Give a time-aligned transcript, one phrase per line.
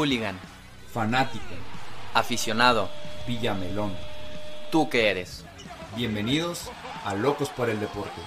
[0.00, 0.38] Hooligan.
[0.92, 1.42] Fanático.
[2.12, 2.90] Aficionado.
[3.26, 3.94] Villamelón.
[4.70, 5.42] ¿Tú qué eres?
[5.96, 6.70] Bienvenidos
[7.04, 8.20] a Locos por el Deporte.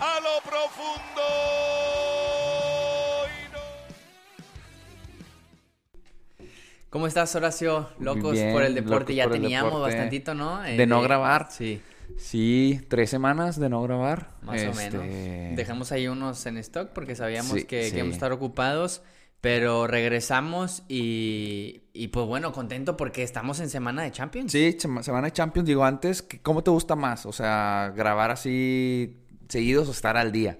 [0.00, 1.22] a lo profundo.
[6.38, 6.46] no-
[6.90, 7.88] ¿Cómo estás, Horacio?
[7.98, 9.12] Locos bien, por el deporte.
[9.16, 9.94] ya teníamos deporte.
[9.96, 10.64] bastantito, ¿no?
[10.64, 11.48] Eh, De no grabar.
[11.50, 11.82] Sí,
[12.16, 14.30] Sí, tres semanas de no grabar.
[14.42, 15.56] más o Este, menos.
[15.56, 19.02] Dejamos ahí unos en stock porque sabíamos Sí, que, íbamos a estar ocupados.
[19.40, 24.50] Pero regresamos y, y pues bueno, contento porque estamos en semana de Champions.
[24.50, 25.66] Sí, sema- semana de Champions.
[25.68, 27.24] Digo, antes, ¿qué- ¿cómo te gusta más?
[27.24, 29.16] O sea, grabar así
[29.48, 30.58] seguidos o estar al día.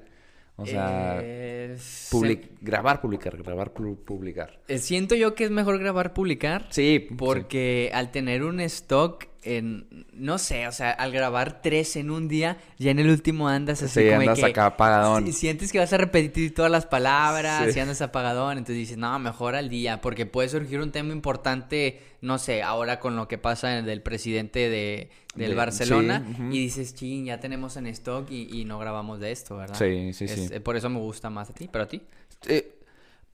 [0.55, 4.61] O sea, Eh, se- public- grabar, publicar, grabar, pu- publicar.
[4.69, 6.67] eh, siento yo que es mejor grabar, publicar.
[6.71, 12.11] Sí, Porque al tener un stock en, no sé, o sea, al grabar tres en
[12.11, 15.27] un día, ya en el último andas así Sí, como andas que acá apagadón.
[15.27, 17.79] si- sientes que vas a repetir todas las palabras, Sí.
[17.79, 22.01] y andas apagadón, entonces dices, no, mejor al día, porque puede surgir un tema importante,
[22.21, 26.59] no sé, ahora con lo que pasa del presidente de, del De- Barcelona, sí, y
[26.59, 29.77] dices, ching, ya tenemos en stock y, y no grabamos de esto, ¿verdad?
[29.79, 30.49] Sí, sí, Es- sí.
[30.53, 32.03] eh, por eso me gusta más a ti, pero a ti.
[32.49, 32.75] Eh,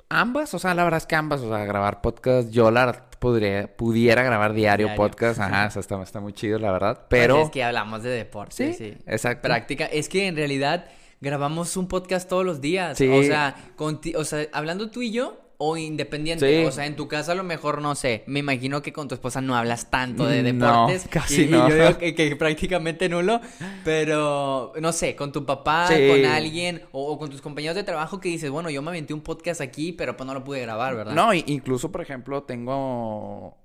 [0.08, 3.74] ambas, o sea, la verdad es que ambas, o sea, grabar podcast, yo la podría,
[3.76, 5.02] pudiera grabar diario, Diario.
[5.02, 7.42] podcast, ajá, o sea, está, está muy chido, la verdad, Pues pero...
[7.42, 8.74] es que hablamos de deporte, sí.
[8.74, 9.48] Sí, exacto.
[9.48, 9.86] Práctica.
[9.86, 10.86] Es que en realidad
[11.20, 12.98] grabamos un podcast todos los días.
[12.98, 13.08] Sí.
[13.08, 16.62] O sea, conti- o sea, hablando tú y yo o independiente.
[16.62, 16.66] Sí.
[16.66, 18.24] O sea, en tu casa a lo mejor no sé.
[18.26, 21.08] Me imagino que con tu esposa no hablas tanto de Mm, No, deportes.
[21.10, 21.68] casi y, y no.
[21.68, 23.40] yo digo que, que prácticamente nulo.
[23.84, 26.08] Pero no sé, con tu papá, Sí.
[26.08, 29.14] con alguien o, o con tus compañeros de trabajo que dices, bueno, yo me aventé
[29.14, 31.14] un podcast aquí, pero pues no lo pude grabar, ¿verdad?
[31.14, 33.56] No, incluso, por ejemplo, tengo...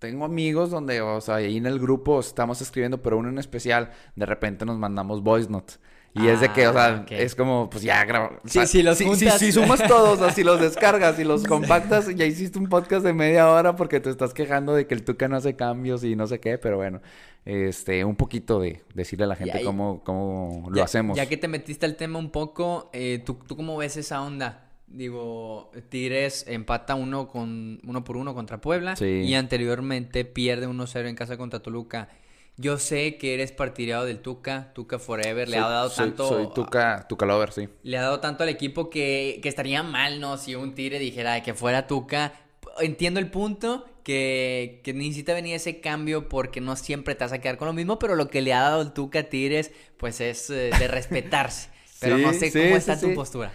[0.00, 3.90] Tengo amigos donde, o sea, ahí en el grupo estamos escribiendo, pero uno en especial,
[4.16, 5.80] de repente nos mandamos voice notes.
[6.14, 8.38] Y es de que, o sea, Ah, es como, pues ya grabamos.
[8.44, 9.38] Sí, si los si, juntas.
[9.38, 13.50] si sumas todos, si los descargas y los compactas, ya hiciste un podcast de media
[13.50, 16.38] hora porque te estás quejando de que el Tuca no hace cambios y no sé
[16.38, 17.00] qué, pero bueno,
[17.44, 21.16] este, un poquito de decirle a la gente ahí- cómo, cómo lo Ya- hacemos.
[21.16, 24.60] Ya que te metiste al tema un poco, eh, ¿tú, ¿tú cómo ves esa onda?
[24.86, 29.04] Digo, Tigres empata uno con uno por uno contra Puebla Sí.
[29.26, 32.08] y anteriormente pierde 1-0 en casa contra Toluca.
[32.56, 36.48] Yo sé que eres partidario del Tuca, Tuca Forever, le ha dado soy- tanto Soy
[36.54, 37.68] Tuca, Tuca Lover, sí.
[37.82, 40.36] le ha dado tanto al equipo que, que estaría mal, ¿no?
[40.38, 42.32] Si un Tigre dijera que fuera Tuca.
[42.80, 47.40] Entiendo el punto, que, que necesita venir ese cambio porque no siempre te vas a
[47.40, 50.20] quedar con lo mismo, pero lo que le ha dado el Tuca a Tigres, pues
[50.20, 51.70] es eh, de respetarse.
[52.00, 53.50] Pero no sé sí, cómo sí, está tu postura.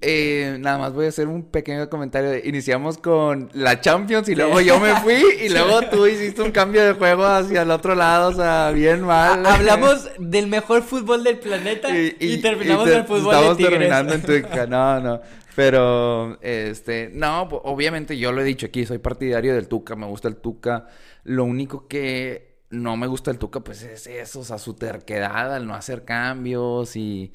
[0.00, 2.36] Eh, nada más voy a hacer un pequeño comentario.
[2.44, 6.84] Iniciamos con la Champions y luego yo me fui y luego tú hiciste un cambio
[6.84, 9.46] de juego hacia el otro lado, o sea, bien mal.
[9.46, 13.72] Hablamos del mejor fútbol del planeta y, terminamos y te- el fútbol de Estamos Tigres.
[13.78, 15.20] terminando en Tuca, no, no.
[15.56, 20.26] Pero, este, no, obviamente yo lo he dicho aquí, soy partidario del Tuca, me gusta
[20.28, 20.88] el Tuca.
[21.22, 25.54] Lo único que no me gusta el Tuca, pues es eso, o sea, su terquedad
[25.54, 27.32] al no hacer cambios y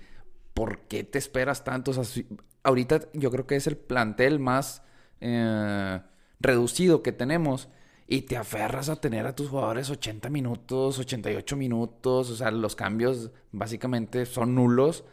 [0.53, 1.91] ¿por qué te esperas tanto?
[1.91, 2.23] O sea,
[2.63, 4.83] ahorita yo creo que es el plantel más
[5.21, 5.99] eh,
[6.39, 7.69] reducido que tenemos.
[8.11, 12.31] Y te aferras a tener a tus jugadores 80 minutos, 88 minutos.
[12.31, 15.03] O sea, los cambios básicamente son nulos.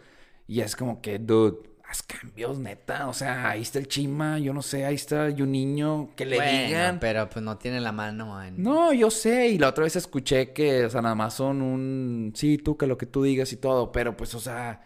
[0.48, 1.58] Y es como que, dude,
[1.88, 3.08] haz cambios, neta.
[3.08, 6.36] O sea, ahí está el Chima, yo no sé, ahí está un niño que le
[6.36, 6.98] Bueno, digan.
[7.00, 8.62] pero pues no tiene la mano en...
[8.62, 12.32] No, yo sé, y la otra vez escuché que, o sea, nada más son un,
[12.34, 14.84] sí, tú, que lo que tú digas y todo, pero pues, o sea,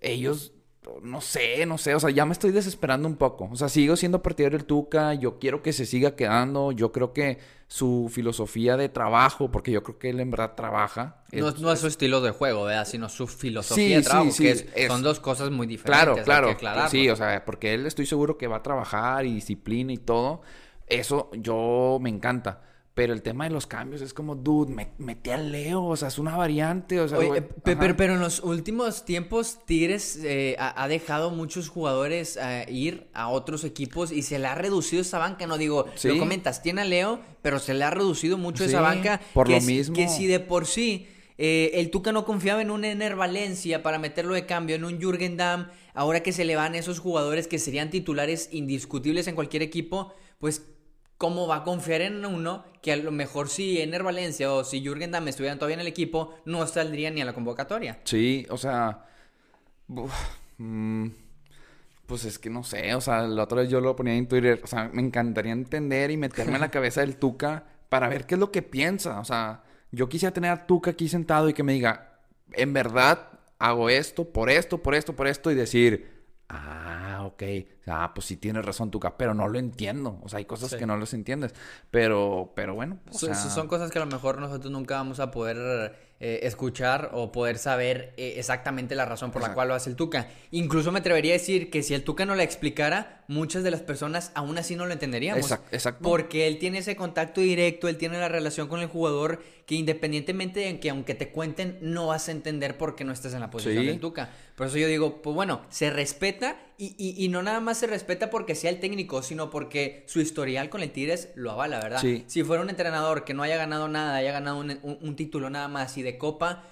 [0.00, 0.52] ellos,
[1.02, 3.96] no sé, no sé, o sea, ya me estoy desesperando un poco, o sea, sigo
[3.96, 8.76] siendo partidario del Tuca, yo quiero que se siga quedando, yo creo que su filosofía
[8.76, 11.22] de trabajo, porque yo creo que él en verdad trabaja.
[11.32, 12.86] No, es- no es su estilo de juego, ¿verdad?
[12.86, 15.66] Sino su filosofía Sí, de sí, trabajo, sí, que es- es- son dos cosas muy
[15.66, 16.24] diferentes.
[16.24, 16.88] Claro, claro.
[16.88, 20.40] Sí, o sea, porque él estoy seguro que va a trabajar y disciplina y todo.
[20.86, 22.62] Eso yo me encanta.
[22.98, 26.08] Pero el tema de los cambios es como, dude, me, mete al Leo, o sea,
[26.08, 30.56] es una variante, o sea, Oye, eh, pero, pero en los últimos tiempos Tigres eh,
[30.58, 35.00] ha, ha dejado muchos jugadores eh, ir a otros equipos y se le ha reducido
[35.02, 35.46] esa banca.
[35.46, 36.08] No digo, Sí.
[36.08, 39.20] lo comentas, tiene a Leo, pero se le ha reducido mucho esa banca.
[39.32, 39.94] por que lo mismo.
[39.94, 41.06] Que si de por sí
[41.38, 45.00] eh, el Tuca no confiaba en un Ener Valencia para meterlo de cambio, en un
[45.00, 49.62] Jürgen Damm, ahora que se le van esos jugadores que serían titulares indiscutibles en cualquier
[49.62, 50.66] equipo, pues
[51.18, 54.80] ¿cómo va a confiar en uno que a lo mejor si Ener Valencia o si
[54.80, 57.98] Jürgen Damm estuvieran todavía en el equipo, no saldría ni a la convocatoria?
[58.04, 59.04] Sí, o sea,
[59.88, 60.14] uf,
[60.58, 61.08] mm,
[62.06, 64.60] pues es que no sé, o sea, la otra vez yo lo ponía en Twitter,
[64.62, 68.34] o sea, me encantaría entender y meterme en la cabeza del Tuca para ver qué
[68.36, 71.64] es lo que piensa, o sea, yo quisiera tener a Tuca aquí sentado y que
[71.64, 72.20] me diga,
[72.52, 76.08] en verdad hago esto, por esto, por esto, por esto, y decir,
[76.48, 77.42] ah, ok,
[77.90, 80.18] ah, pues sí tienes razón, Tuca, pero no lo entiendo.
[80.22, 81.54] O sea, hay cosas que no los entiendes.
[81.90, 83.50] Pero, pero bueno, o son, sea...
[83.50, 87.58] son cosas que a lo mejor nosotros nunca vamos a poder eh, escuchar o poder
[87.58, 90.26] saber eh, exactamente la razón por la cual lo hace el Tuca.
[90.50, 93.82] Incluso me atrevería a decir que si el Tuca no la explicara, muchas de las
[93.82, 95.48] personas aún así no lo entenderíamos.
[95.70, 96.02] Exacto.
[96.02, 100.58] Porque él tiene ese contacto directo, él tiene la relación con el jugador que independientemente
[100.58, 103.50] de que aunque te cuenten, no vas a entender por qué no estás en la
[103.50, 104.30] posición del Tuca.
[104.56, 107.86] Por eso yo digo, pues bueno, se respeta y, y, y, no nada más se
[107.86, 112.02] respeta porque sea el técnico, sino porque su historial con el Tigres lo avala, ¿verdad?
[112.26, 115.68] Si fuera un entrenador que no haya ganado nada, haya ganado un, un, título nada
[115.68, 116.64] más y de copa,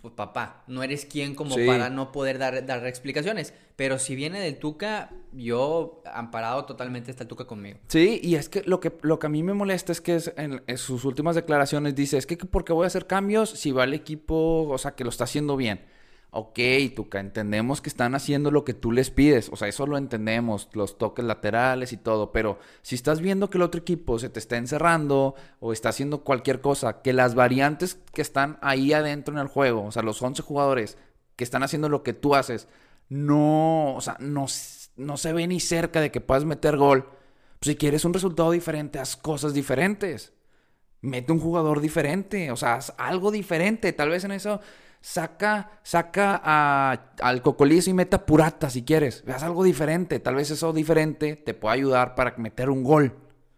[0.00, 3.54] pues papá, no eres quien como para no poder dar, dar explicaciones.
[3.76, 7.78] Pero si viene del Tuca, yo amparado totalmente está el Tuca conmigo.
[7.88, 10.62] Sí, y es que lo que, lo que a mí me molesta es que en,
[10.66, 13.84] en sus últimas declaraciones dice, es que ¿por qué voy a hacer cambios si va
[13.84, 15.80] el equipo, o sea, que lo está haciendo bien?
[16.36, 16.58] Ok,
[16.94, 20.68] Tuca, entendemos que están haciendo lo que tú les pides, o sea, eso lo entendemos,
[20.74, 24.38] los toques laterales y todo, pero si estás viendo que el otro equipo se te
[24.38, 29.40] está encerrando o está haciendo cualquier cosa, que las variantes que están ahí adentro en
[29.40, 30.98] el juego, o sea, los 11 jugadores
[31.36, 32.68] que están haciendo lo que tú haces,
[33.08, 34.44] no, o sea, no,
[34.96, 37.08] no se ve ni cerca de que puedas meter gol.
[37.62, 40.34] Si quieres un resultado diferente, haz cosas diferentes.
[41.00, 43.92] Mete un jugador diferente, o sea, haz algo diferente.
[43.92, 44.60] Tal vez en eso
[45.06, 49.22] saca, saca a, al cocolizo y meta purata si quieres.
[49.24, 50.18] Veas algo diferente.
[50.18, 53.14] Tal vez eso diferente te pueda ayudar para meter un gol.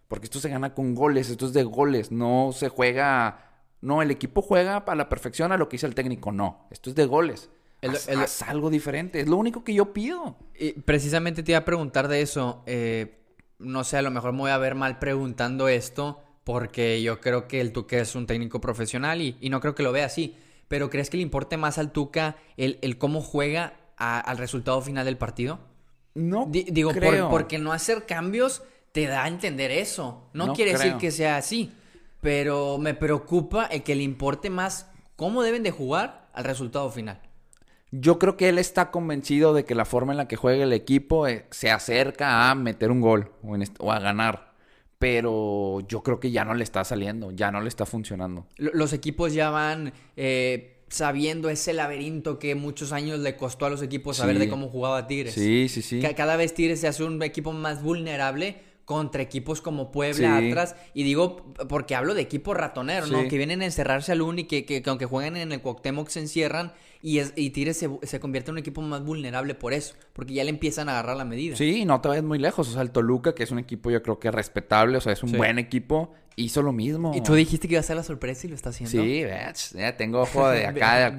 [0.08, 2.12] Porque esto se gana con goles, esto es de goles.
[2.12, 3.62] No se juega.
[3.80, 6.32] No, el equipo juega a la perfección a lo que dice el técnico.
[6.32, 7.48] No, esto es de goles.
[7.82, 9.20] haz, algo diferente.
[9.20, 10.36] Es lo único que yo pido.
[10.54, 12.62] Y precisamente te iba a preguntar de eso.
[12.66, 13.22] Eh,
[13.58, 16.20] no sé, a lo mejor me voy a ver mal preguntando esto.
[16.44, 19.82] Porque yo creo que el Tuque es un técnico profesional y, y no creo que
[19.82, 20.36] lo vea así
[20.68, 25.04] pero ¿crees que le importe más al Tuca el, el cómo juega al resultado final
[25.04, 25.58] del partido?
[26.14, 26.46] No.
[26.48, 26.92] digo,
[27.30, 28.62] porque no hacer cambios
[28.92, 30.28] te da a entender eso.
[30.32, 31.72] No, quiere decir que sea así,
[32.20, 37.20] pero me preocupa el que le importe más cómo deben de jugar al resultado final.
[37.90, 40.72] Yo creo que él está convencido de que la forma en la que juega el
[40.74, 43.32] equipo eh, se acerca a meter un gol
[43.78, 44.47] o a ganar
[44.98, 48.46] pero yo creo que ya no le está saliendo, ya no le está funcionando.
[48.56, 53.82] Los equipos ya van eh, sabiendo ese laberinto que muchos años le costó a los
[53.82, 55.34] equipos saber de cómo jugaba Tigres.
[55.34, 56.00] Sí, sí, sí.
[56.16, 60.75] Cada vez Tigres se hace un equipo más vulnerable contra equipos como Puebla, atrás.
[60.94, 63.29] Y digo, porque hablo de equipo ratonero, ¿no?
[63.29, 66.20] Que vienen a encerrarse al uni, que, que, que aunque jueguen en el Cuauhtémoc se
[66.20, 70.32] encierran y, es, y Tigres se, convierte en un equipo más vulnerable por eso, porque
[70.32, 71.55] ya le empiezan a agarrar la medida.
[71.55, 72.67] Sí, no te vayas muy lejos.
[72.67, 75.23] O sea, el Toluca, que es un equipo yo creo que respetable, o sea, es
[75.23, 77.12] un buen equipo, hizo lo mismo.
[77.14, 79.02] Y tú dijiste que iba a ser la sorpresa y lo está haciendo.
[79.02, 79.23] Sí,
[79.75, 81.14] ya tengo ojo de acá.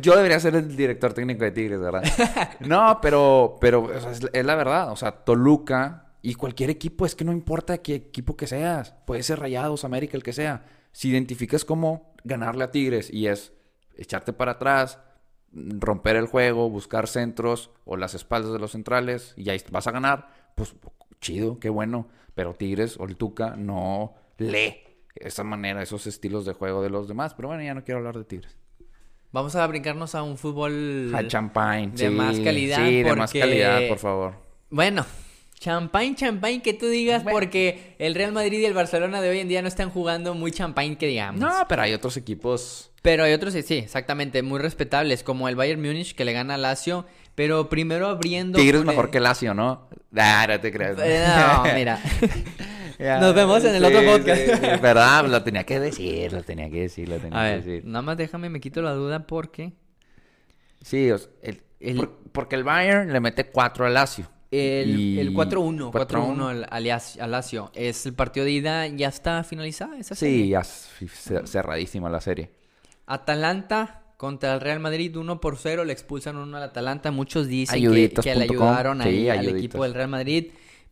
[0.00, 2.04] yo debería ser el director técnico de Tigres, ¿verdad?
[2.60, 4.92] no, pero, pero es, la verdad.
[4.92, 8.94] O sea, Toluca y cualquier equipo, es que no importa qué equipo que seas.
[9.06, 10.64] Puede ser Rayados, América, el que sea.
[10.92, 13.52] Si identificas cómo ganarle a Tigres y es
[13.96, 15.00] echarte para atrás,
[15.52, 19.90] romper el juego, buscar centros o las espaldas de los centrales y ahí vas a
[19.90, 20.74] ganar, pues
[21.20, 22.08] chido, qué bueno.
[22.34, 24.76] Pero Tigres o el Tuca no lee
[25.16, 27.34] esa manera, esos estilos de juego de los demás.
[27.34, 28.56] Pero bueno, ya no quiero hablar de Tigres.
[29.32, 32.86] Vamos a brincarnos a un fútbol a champagne, de más calidad.
[32.86, 34.34] Sí, de más calidad, por favor.
[34.70, 35.04] Bueno,
[35.62, 39.48] champagne, champagne que tú digas, porque el Real Madrid y el Barcelona de hoy en
[39.48, 41.40] día no están jugando muy champagne que digamos.
[41.40, 45.82] No, pero hay otros equipos pero hay otros, sí, exactamente, muy respetables, como el Bayern
[45.82, 47.04] Múnich que le gana a Lazio,
[47.34, 48.60] pero primero abriendo...
[48.60, 49.88] Tigres mejor que Lazio, ¿no?
[50.16, 50.96] Ah, no te crees.
[51.02, 51.98] Eh, no, mira.
[53.20, 54.46] Nos vemos en el otro podcast.
[54.80, 57.84] Verdad, lo tenía que decir, lo tenía que decir, lo tenía a que ver, decir.
[57.84, 59.72] Nada más déjame, me quito la duda porque...
[60.80, 64.30] Sí, el, porque el Bayern le mete 4 al Lazio.
[64.52, 67.70] El, el 4-1, 4-1 al, Lazio.
[67.74, 68.86] ¿Es el partido de ida?
[68.86, 70.44] ¿Ya está finalizada esa serie?
[70.44, 70.62] Sí, ya
[71.46, 72.50] cerradísima la serie.
[73.06, 77.10] Atalanta contra el Real Madrid 1 por 0, le expulsan uno al Atalanta.
[77.10, 80.48] Muchos dicen que, le ayudaron ahí al equipo del Real Madrid.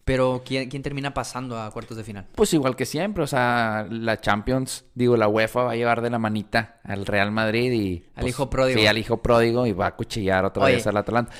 [0.07, 2.27] Pero ¿quién, ¿quién, termina pasando a cuartos de final?
[2.35, 6.09] Pues igual que siempre, o sea, la Champions, digo, la UEFA va a llevar de
[6.09, 8.05] la manita al Real Madrid y...
[8.15, 8.81] Al pues, hijo pródigo.
[8.81, 11.31] Sí, al hijo pródigo y va a cuchillar otra vez al Atalanta.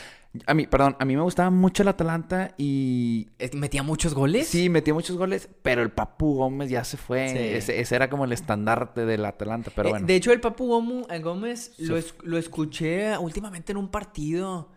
[0.47, 3.31] A mí, perdón, a mí me gustaba mucho el Atalanta y...
[3.53, 4.47] ¿Metía muchos goles?
[4.47, 7.57] Sí, metía muchos goles, pero el Papu Gómez ya se fue.
[7.57, 10.07] Ese, era como el estandarte del Atalanta, pero eh, bueno.
[10.07, 14.71] De hecho, el Papu eh, Gómez lo, lo, escuché últimamente en un partido.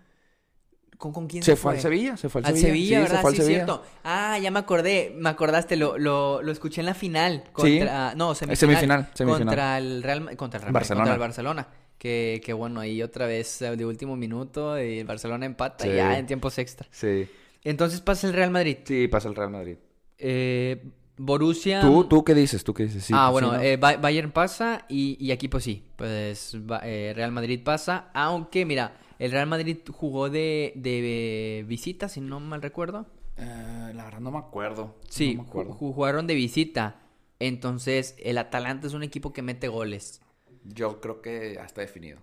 [0.98, 1.74] ¿Con, con quién se, se fue?
[1.74, 3.02] al Sevilla, se fue al, Sevilla.
[3.02, 3.24] ¿verdad?
[3.30, 3.84] sí, cierto.
[4.04, 7.44] Ah, ya me acordé, me acordaste, lo, lo, lo escuché en la final.
[7.52, 10.36] Contra, No, semifinal, semifinal, Contra el Real...
[10.36, 11.04] Contra el Real Barcelona.
[11.04, 11.68] Contra el Barcelona.
[12.04, 16.26] Que, bueno, ahí otra vez eh, de último minuto y el Barcelona empata ya en
[16.26, 16.86] tiempos extra.
[16.92, 17.28] Sí.
[17.64, 18.78] Entonces pasa el Real Madrid.
[18.84, 19.78] Sí, pasa el Real Madrid.
[20.18, 20.84] Eh,
[21.18, 21.80] Borussia.
[21.80, 22.64] ¿Tú, ¿Tú qué dices?
[22.66, 23.06] ¿Tú qué dices?
[23.06, 23.62] Sí, ah, sí, bueno, ¿no?
[23.62, 28.66] eh, Ba- Bayern pasa y, y aquí pues sí, pues eh, Real Madrid pasa, aunque
[28.66, 33.06] mira, el Real Madrid jugó de, de visita, si no mal recuerdo.
[33.38, 34.96] Eh, la verdad no me acuerdo.
[35.08, 35.72] Sí, No me acuerdo.
[35.74, 37.00] ju- jugaron de visita.
[37.40, 40.22] Entonces, el Atalanta es un equipo que mete goles.
[40.63, 42.20] Yo creo que ya está definido.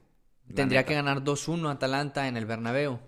[0.55, 0.89] Tendría neta.
[0.89, 2.99] que ganar 2-1 Atalanta en el Bernabéu.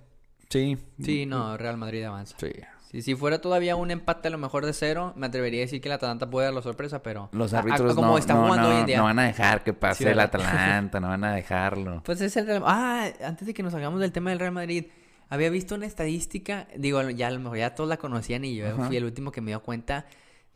[0.48, 0.76] Sí.
[1.02, 2.36] Sí, no, Real Madrid avanza.
[2.38, 2.52] Sí.
[2.90, 5.80] Si, si fuera todavía un empate a lo mejor de cero, me atrevería a decir
[5.80, 7.30] que el Atalanta puede dar la sorpresa, pero...
[7.32, 8.96] Los a- a- árbitros como no, está no, jugando no, hoy en día.
[8.98, 10.20] no van a dejar que pase Sí, el.
[10.20, 12.02] Atalanta, no van a dejarlo.
[12.04, 14.84] Pues es el Real Ah, antes de que nos salgamos del tema del Real Madrid,
[15.30, 18.68] había visto una estadística, digo, ya a lo mejor ya todos la conocían y yo
[18.68, 18.86] Ajá.
[18.88, 20.04] fui el último que me dio cuenta,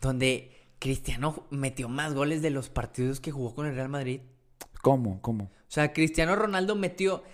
[0.03, 4.21] donde Cristiano metió más goles de los partidos que jugó con el Real Madrid.
[4.87, 5.21] ¿Cómo?
[5.21, 5.45] ¿Cómo?
[5.45, 7.25] O sea, Cristiano Ronaldo metió,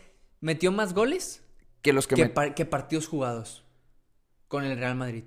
[0.40, 1.44] metió más goles
[1.82, 2.30] Que los que, que, me...
[2.30, 3.66] par- que partidos jugados
[4.48, 5.24] con el Real Madrid.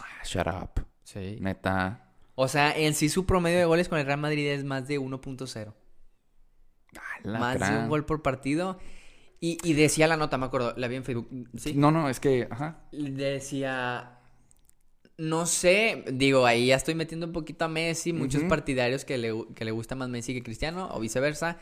[0.00, 0.86] Ah, Shut up.
[1.02, 1.38] Sí.
[1.40, 2.12] Neta.
[2.36, 5.00] O sea, en sí su promedio de goles con el Real Madrid es más de
[5.00, 5.74] 1.0.
[7.24, 8.78] La Más de un gol por partido.
[9.40, 11.28] Y, y decía la nota, me acuerdo, la vi en Facebook.
[11.58, 11.74] Sí.
[11.74, 12.84] No, no, es que, ajá.
[12.92, 14.13] Decía,
[15.16, 19.32] no sé, digo, ahí ya estoy metiendo un poquito a Messi, muchos partidarios que le,
[19.54, 21.58] que le gusta más Messi que Cristiano, o viceversa.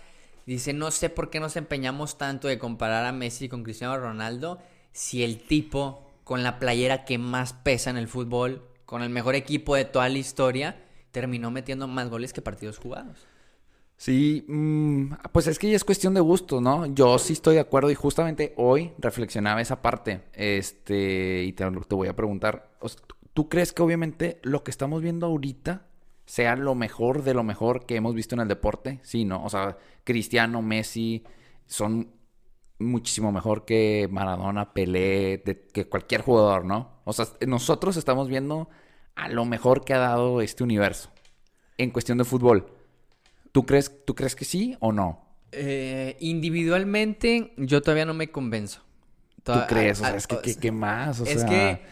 [0.47, 4.59] Dice, no sé por qué nos empeñamos tanto de comparar a Messi con Cristiano Ronaldo
[4.93, 9.35] si el tipo con la playera que más pesa en el fútbol, con el mejor
[9.35, 13.27] equipo de toda la historia, terminó metiendo más goles que partidos jugados.
[13.97, 16.87] Sí, mm, pues es que ya es cuestión de gusto, ¿no?
[16.87, 20.23] Yo sí estoy de acuerdo y justamente hoy reflexionaba esa parte.
[20.33, 22.71] Este, y te, te voy a preguntar,
[23.35, 25.87] ¿tú crees que obviamente lo que estamos viendo ahorita
[26.27, 29.01] sea lo mejor de lo mejor que hemos visto en el deporte?
[29.03, 29.45] Sí, ¿no?
[29.45, 31.25] O sea, Cristiano, Messi
[31.67, 32.11] son
[32.79, 37.01] muchísimo mejor que Maradona, Pelé, de- que cualquier jugador, ¿no?
[37.05, 38.69] O sea, nosotros estamos viendo
[39.15, 41.11] a lo mejor que ha dado este universo
[41.79, 42.73] en cuestión de fútbol.
[43.53, 45.25] ¿Tú crees, ¿Tú crees que sí o no?
[45.53, 48.83] Eh, individualmente, yo todavía no me convenzo.
[49.43, 50.01] ¿Tú crees?
[50.01, 51.21] O sea, a- es que, o ¿qué, sea, qué más?
[51.21, 51.83] O es sea, que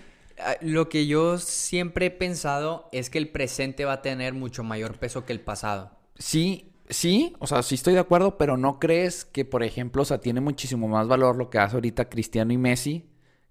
[0.61, 4.99] lo que yo siempre he pensado es que el presente va a tener mucho mayor
[4.99, 5.91] peso que el pasado.
[6.19, 10.05] Sí, sí, o sea, sí estoy de acuerdo, pero ¿no crees que, por ejemplo, o
[10.05, 13.07] sea, tiene muchísimo más valor lo que hace ahorita Cristiano y Messi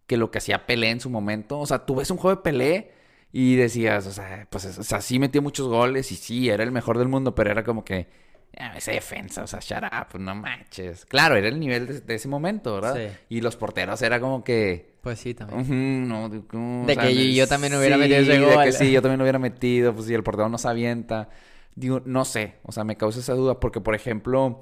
[0.08, 1.60] que lo que hacía Pelé en su momento?
[1.60, 2.92] O sea, tú ves un juego de Pelé
[3.32, 6.72] y decías, o sea, pues, o sea, sí metió muchos goles y sí, era el
[6.72, 8.29] mejor del mundo, pero era como que, ah,
[8.60, 11.06] esa defensa, o sea, shut up, no manches.
[11.06, 12.96] Claro, era el nivel de, de ese momento, ¿verdad?
[12.96, 13.18] Sí.
[13.30, 14.98] Y los porteros era como que...
[15.02, 15.62] Pues sí, también.
[15.62, 19.24] Ujú, no, de, que yo- también hubiera metido ese de que sí, yo también lo
[19.24, 21.30] hubiera metido, pues si el portero no se avienta.
[21.76, 24.62] Digo, no sé, o sea, me causa esa duda porque, por ejemplo,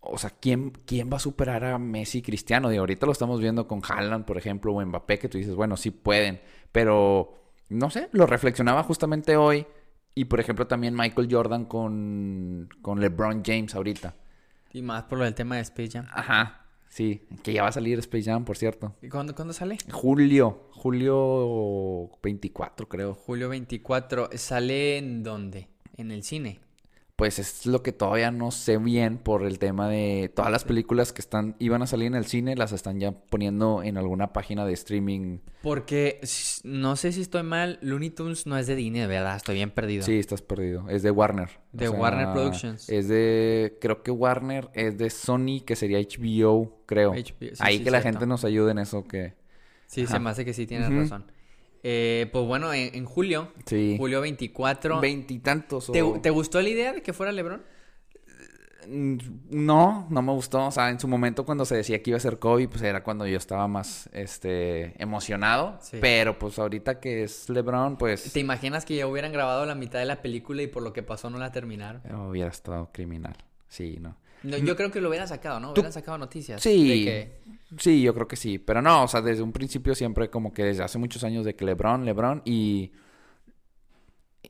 [0.00, 2.68] o sea, ¿quién, quién va a superar a Messi y Cristiano?
[2.68, 5.78] De ahorita lo estamos viendo con Haaland, por ejemplo, o Mbappé, que tú dices, bueno,
[5.78, 7.32] sí pueden, pero
[7.70, 9.66] no sé, lo reflexionaba justamente hoy
[10.14, 14.14] y, por ejemplo, también Michael Jordan con, con LeBron James ahorita.
[14.72, 16.06] Y más por lo del tema de Space Jam.
[16.10, 18.94] Ajá, sí, que ya va a salir Space Jam, por cierto.
[19.02, 19.78] ¿Y cuándo, cuándo sale?
[19.90, 23.14] Julio, julio 24 creo.
[23.14, 24.30] Julio 24.
[24.34, 25.68] ¿Sale en dónde?
[25.96, 26.60] En el cine.
[27.22, 31.12] Pues es lo que todavía no sé bien por el tema de todas las películas
[31.12, 34.66] que están iban a salir en el cine las están ya poniendo en alguna página
[34.66, 35.38] de streaming.
[35.62, 36.20] Porque
[36.64, 39.36] no sé si estoy mal, Looney Tunes no es de Disney, ¿verdad?
[39.36, 40.02] Estoy bien perdido.
[40.02, 40.88] Sí, estás perdido.
[40.88, 41.48] Es de Warner.
[41.70, 42.88] De Warner Productions.
[42.88, 47.12] Es de creo que Warner es de Sony que sería HBO, creo.
[47.12, 49.34] HBO, sí, Ahí sí, que la gente nos ayude en eso que
[49.86, 50.14] Sí, Ajá.
[50.14, 51.00] se me hace que sí tienes Ujú.
[51.00, 51.31] razón.
[51.82, 53.96] Eh, pues bueno, en, en julio, sí.
[53.98, 55.00] julio 24.
[55.00, 55.92] Veintitantos o...
[55.92, 57.62] ¿te, te gustó la idea de que fuera LeBron?
[58.88, 59.16] Mm,
[59.50, 60.66] No, no me gustó.
[60.66, 63.02] O sea, en su momento cuando se decía que iba a ser Kobe, pues era
[63.02, 65.78] cuando yo estaba más este emocionado.
[65.80, 65.98] Sí.
[66.00, 69.98] Pero pues ahorita que es LeBron, pues ¿Te imaginas que ya hubieran grabado la mitad
[69.98, 72.02] de la película y por lo que pasó no la terminaron?
[72.28, 73.36] hubiera estado criminal.
[73.68, 74.16] Sí, no.
[74.44, 75.72] No, yo creo que lo hubieran sacado, ¿no?
[75.72, 76.62] Hubieran sacado noticias.
[76.62, 76.88] Sí.
[76.88, 77.42] de que-
[77.78, 78.58] Sí, yo creo que sí.
[78.58, 81.54] Pero no, o sea, desde un principio siempre como que desde hace muchos años de
[81.54, 82.92] que LeBron, LeBron y...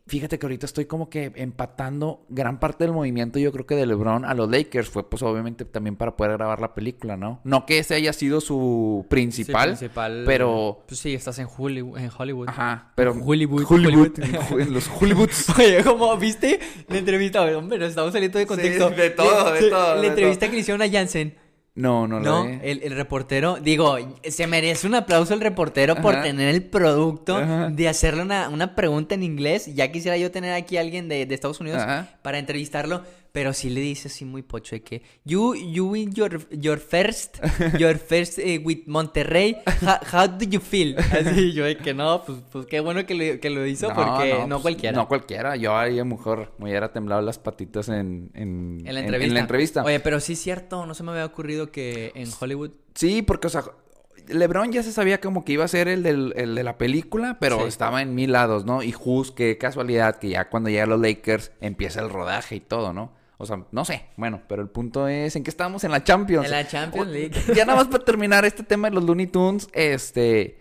[0.07, 3.87] Fíjate que ahorita estoy como que empatando gran parte del movimiento, yo creo que de
[3.87, 7.41] LeBron a los Lakers fue pues obviamente también para poder grabar la película, ¿no?
[7.45, 9.79] No que ese haya sido su sí, principal,
[10.27, 10.83] pero...
[10.89, 11.99] Pues sí, estás en Hollywood.
[11.99, 12.49] En Hollywood.
[12.49, 13.13] Ajá, pero...
[13.13, 14.13] Hollywood, Hollywood.
[14.19, 14.61] Hollywood.
[14.61, 15.51] en los Hollywoods.
[15.59, 16.59] Oye, como viste
[16.89, 18.91] la entrevista, hombre, nos estamos saliendo de contexto.
[18.91, 21.42] de todo, de Sí, todo, La de entrevista que le hicieron a Jansen.
[21.75, 22.59] No, no, No, lo vi.
[22.63, 23.97] el, el reportero, digo,
[24.29, 26.25] se merece un aplauso el reportero por Ajá.
[26.25, 27.71] tener el producto Ajá.
[27.71, 29.75] de hacerle una, una pregunta en inglés.
[29.75, 32.11] Ya quisiera yo tener aquí a alguien de, de Estados Unidos Ajá.
[32.21, 36.47] para entrevistarlo, pero sí le dice así muy pocho de que you you win your
[36.51, 37.39] your first
[37.79, 39.57] your first eh, with Monterrey.
[39.81, 40.97] How, how do you feel?
[40.99, 44.35] Así yo de que no, pues, pues qué bueno que lo, que lo hizo porque
[44.47, 44.97] no, pues, cualquiera.
[44.97, 45.57] No cualquiera.
[45.57, 49.35] Yo ahí a lo mejor me hubiera temblado las patitas en, en, En la entrevista.
[49.35, 49.83] la entrevista.
[49.85, 53.47] Oye, pero sí es cierto, no se me había ocurrido que en Hollywood Sí, porque,
[53.47, 53.65] o sea,
[54.29, 57.39] LeBron ya se sabía como que iba a ser el, del, el de la película,
[57.41, 57.65] pero Sí.
[57.69, 58.83] estaba en mil lados, ¿no?
[58.83, 62.93] Y just, qué casualidad que ya cuando llegan los Lakers empieza el rodaje y todo,
[62.93, 63.13] ¿no?
[63.43, 64.07] O sea, no sé.
[64.17, 66.45] Bueno, pero el punto es en que estábamos en la Champions.
[66.47, 67.33] En la Champions O- League.
[67.55, 70.59] Ya nada más para terminar este tema de los Looney Tunes, este...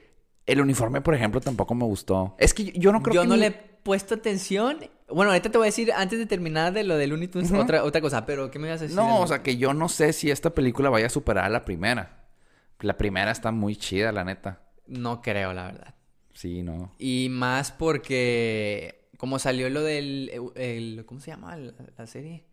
[0.48, 2.36] El uniforme, por ejemplo, tampoco me gustó.
[2.40, 3.28] Es que yo, no creo yo que...
[3.28, 4.80] no ni- le he puesto atención.
[5.08, 7.84] Bueno, ahorita te voy a decir, antes de terminar de lo de Looney Tunes, otra,
[7.84, 8.96] otra cosa, pero ¿qué me ibas a decir?
[8.98, 11.64] No, o sea, que yo no sé si esta película vaya a superar a la
[11.64, 12.26] primera.
[12.80, 14.64] La primera está muy chida, la neta.
[14.88, 15.94] No creo, la verdad.
[16.34, 16.96] Sí, no.
[16.98, 22.46] Y más porque como salió lo del el- ¿cómo se llama la, la serie?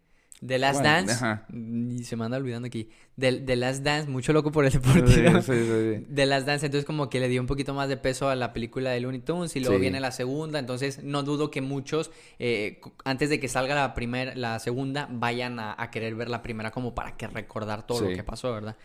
[0.47, 1.13] The Last Bueno, Dance.
[1.15, 1.47] ajá.
[1.53, 2.89] Y se me anda olvidando aquí.
[3.19, 5.43] The, The Last Dance, mucho loco por el Sí, deportivo.
[5.43, 6.07] sí, sí, sí.
[6.15, 8.53] The Last Dance, entonces como que le dio un poquito más de peso a la
[8.53, 12.81] película de Looney Tunes y luego viene la segunda, entonces no dudo que muchos eh,
[13.05, 16.71] antes de que salga la primera, la segunda, vayan a, a querer ver la primera
[16.71, 18.77] como para que recordar todo lo que pasó, ¿verdad?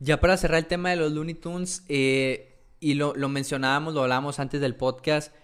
[0.00, 4.02] Ya para cerrar el tema de los Looney Tunes, eh, y lo, lo mencionábamos, lo
[4.02, 5.34] hablábamos antes del podcast,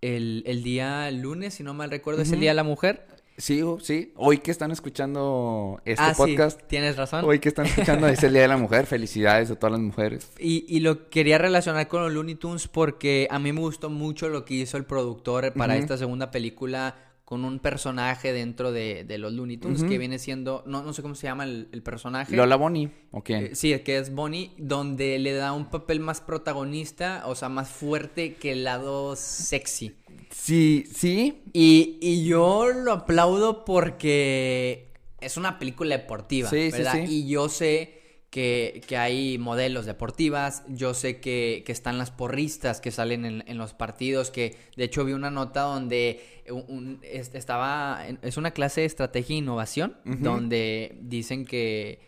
[0.00, 2.40] el, el día lunes, si no mal recuerdo, es el.
[2.40, 3.06] Día de la Mujer.
[3.38, 4.12] Sí, sí.
[4.16, 7.24] Hoy que están escuchando este ah, podcast, sí, tienes razón.
[7.24, 8.86] hoy que están escuchando es el Día de la Mujer.
[8.86, 10.30] Felicidades a todas las mujeres.
[10.38, 14.28] Y, y lo quería relacionar con los Looney Tunes porque a mí me gustó mucho
[14.28, 16.94] lo que hizo el productor para esta segunda película
[17.26, 21.02] con un personaje dentro de, de los Looney Tunes que viene siendo, no, no sé
[21.02, 22.36] cómo se llama el, el personaje.
[22.36, 23.46] Lola Bonnie, ¿o quién?
[23.46, 27.68] Eh, sí, que es Bonnie, donde le da un papel más protagonista, o sea, más
[27.68, 29.96] fuerte que el lado sexy.
[30.30, 31.42] Sí, sí.
[31.52, 36.92] Y, y yo lo aplaudo porque es una película deportiva, Sí, sí, ¿verdad?
[36.94, 37.12] sí.
[37.12, 37.95] Y yo sé
[38.36, 43.42] que, que hay modelos deportivas, yo sé que, que están las porristas que salen en,
[43.46, 46.20] en los partidos, que de hecho vi una nota donde
[46.50, 52.00] un- un- es- estaba, es una clase de estrategia e innovación, donde dicen que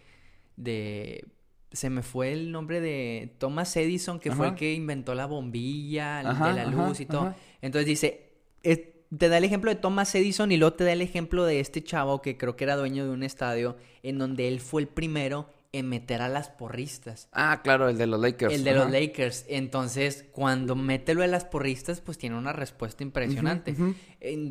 [0.57, 1.25] de...
[1.73, 6.21] Se me fue el nombre de Thomas Edison, que fue el que inventó la bombilla
[6.21, 7.35] Ajá, de la ajá, luz y todo.
[7.63, 8.81] Entonces dice, es-
[9.17, 11.83] te da el ejemplo de Thomas Edison y luego te da el ejemplo de este
[11.83, 15.49] chavo que creo que era dueño de un estadio en donde él fue el primero
[15.71, 17.29] en meter a las porristas.
[17.31, 18.55] Ah, claro, el de los Lakers.
[18.55, 18.91] El de los.
[18.91, 19.45] Lakers.
[19.49, 23.75] Entonces, cuando mete lo de las porristas, pues tiene una respuesta impresionante.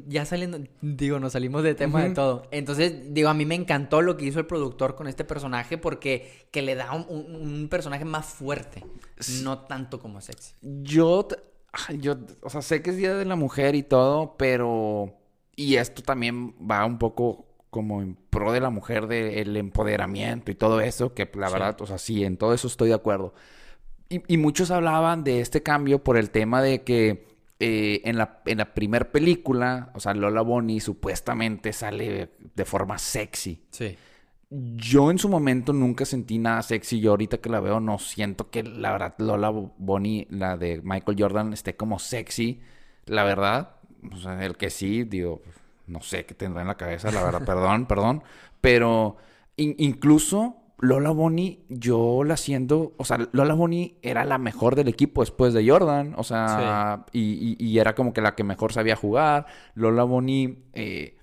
[0.07, 2.47] ya saliendo, digo, nos salimos de tema de todo.
[2.51, 6.47] Entonces, digo, a mí me encantó lo que hizo el productor con este personaje porque
[6.51, 8.85] que le da un, un- un personaje más fuerte,
[9.41, 10.53] no tanto como sexy.
[10.61, 11.27] Yo,
[11.99, 15.15] yo, o sea, sé que es Día de la Mujer y todo, pero...
[15.55, 17.46] Y esto también va un poco
[17.77, 21.53] como en pro de la mujer, del empoderamiento y todo eso, que la Sí.
[21.53, 23.33] verdad, o sea, sí, en todo eso estoy de acuerdo.
[24.09, 27.27] Y, y muchos hablaban de este cambio por el tema de que
[27.59, 32.97] eh, en la, en la primer película, o sea, Lola Bonnie supuestamente sale de forma
[32.97, 33.61] sexy.
[33.71, 33.95] Sí.
[34.49, 36.99] Yo en su momento nunca sentí nada sexy.
[36.99, 41.17] Yo ahorita que la veo no siento que la verdad Lola Bonnie, la de Michael
[41.19, 42.61] Jordan, esté como sexy.
[43.05, 43.75] La verdad,
[44.11, 45.41] o sea, el que sí, digo,
[45.87, 48.23] no sé qué tendrá en la cabeza, la verdad, perdón, perdón.
[48.61, 49.17] Pero
[49.55, 54.87] in- incluso Lola Bonnie, yo la siento, o sea, Lola Bonnie era la mejor del
[54.89, 58.73] equipo después de Jordan, o sea, y, y- y era como que la que mejor
[58.73, 59.47] sabía jugar.
[59.73, 61.15] Lola Bonnie, eh,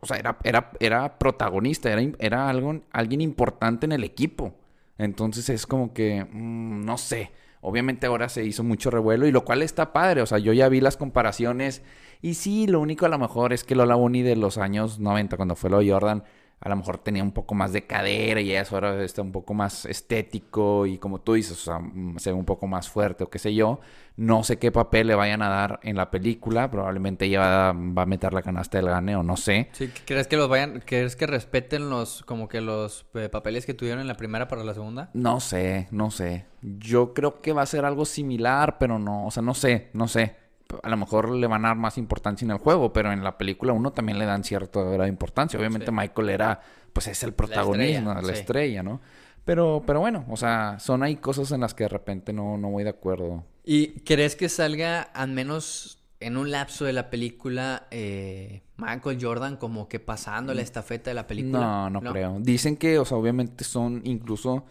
[0.00, 4.54] o sea, era, era, era protagonista, era, era algo, alguien importante en el equipo.
[4.96, 7.32] Entonces es como que, mm, no sé.
[7.60, 10.22] Obviamente ahora se hizo mucho revuelo y lo cual está padre.
[10.22, 11.82] O sea, yo ya vi las comparaciones
[12.22, 15.36] y sí, lo único a lo mejor es que Lola Bonnie de los años 90,
[15.36, 16.24] cuando fue lo Jordan,
[16.60, 19.54] a lo mejor tenía un poco más de cadera y eso ahora está un poco
[19.54, 23.24] más estético y como tú dices, o sea, mm, se ve un poco más fuerte
[23.24, 23.80] o qué sé yo.
[24.16, 28.02] No sé qué papel le vayan a dar en la película, probablemente ella va, va
[28.02, 29.68] a meter la canasta del gane o no sé.
[29.72, 33.74] Sí, ¿crees que los vayan, crees que respeten los, como que los eh, papeles que
[33.74, 35.10] tuvieron en la primera para la segunda?
[35.14, 36.46] No sé, no sé.
[36.62, 40.08] Yo creo que va a ser algo similar, pero no, o sea, no sé, no
[40.08, 40.47] sé.
[40.82, 43.38] A lo mejor le van a dar más importancia en el juego, pero en la
[43.38, 45.58] película uno también le dan cierta importancia.
[45.58, 45.92] Obviamente Sí.
[45.92, 46.60] Michael era,
[46.92, 48.86] pues es el protagonismo, la estrella, estrella, sí.
[48.86, 49.00] ¿no?
[49.44, 52.68] Pero, pero bueno, o sea, son ahí cosas en las que de repente no, no
[52.68, 53.44] voy de acuerdo.
[53.64, 59.56] ¿Y crees que salga al menos en un lapso de la película eh, Michael Jordan
[59.56, 61.60] como que pasando la estafeta de la película?
[61.60, 62.36] No, no, creo.
[62.40, 64.66] Dicen que, o sea, obviamente son incluso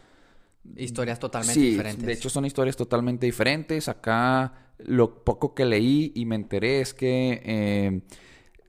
[0.76, 2.06] Historias totalmente sí, diferentes.
[2.06, 3.88] de hecho son historias totalmente diferentes.
[3.88, 8.02] Acá lo poco que leí y me enteré es que eh,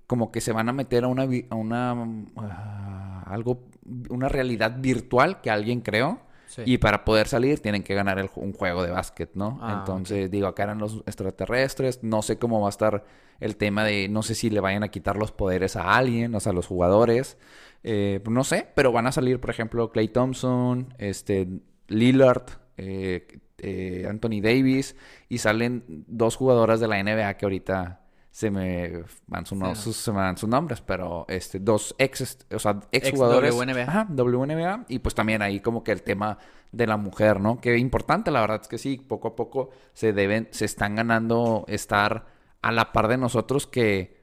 [0.07, 3.69] como que se van a meter a una, a una ah, algo,
[4.09, 6.21] una realidad virtual que alguien creó.
[6.47, 6.63] Sí.
[6.65, 9.59] Y para poder salir tienen que ganar el un juego de básquet, ¿no?
[9.61, 12.03] Ah, Entonces, digo, acá eran los extraterrestres.
[12.03, 13.05] No sé cómo va a estar
[13.39, 14.09] el tema de...
[14.09, 16.67] No sé si le vayan a quitar los poderes a alguien, o sea, a los
[16.67, 17.37] jugadores.
[17.85, 21.49] Eh, no sé, pero van a salir, por ejemplo, Clay Thompson, este,
[21.89, 22.45] Lillard,
[22.77, 23.27] eh,
[23.59, 24.97] eh, Anthony Davis.
[25.29, 30.13] Y salen dos jugadoras de la NBA que ahorita se me van, su- sus, se
[30.13, 33.55] me van sus nombres, pero este, dos ex, o sea, ex jugadores.
[33.55, 33.83] WNBA.
[33.83, 34.85] Ajá, WNBA.
[34.89, 36.39] Y pues también ahí como que el tema
[36.71, 37.61] de la mujer, ¿no?
[37.61, 41.65] Que importante, la verdad es que sí, poco a poco se deben, se están ganando
[41.67, 42.27] estar
[42.63, 44.18] a la par de nosotros que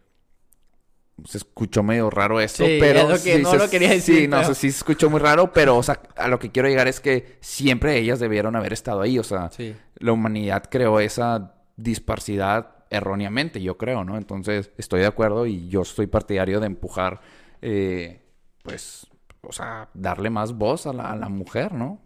[1.24, 4.18] se escuchó medio raro esto, Sí, pero es lo que- no se- lo quería decir,
[4.22, 6.68] Sí, no, pero- sí se escuchó muy raro, pero o sea, a lo que quiero
[6.68, 9.76] llegar es que siempre ellas debieron haber estado ahí, o sea, Sí.
[9.98, 14.18] la humanidad creó esa disparcidad erróneamente, yo creo, ¿no?
[14.18, 17.20] Entonces, estoy de acuerdo y yo estoy partidario de empujar,
[17.62, 18.22] eh,
[18.64, 19.08] pues,
[19.42, 22.02] o sea, darle más voz a la, a la mujer, ¿no?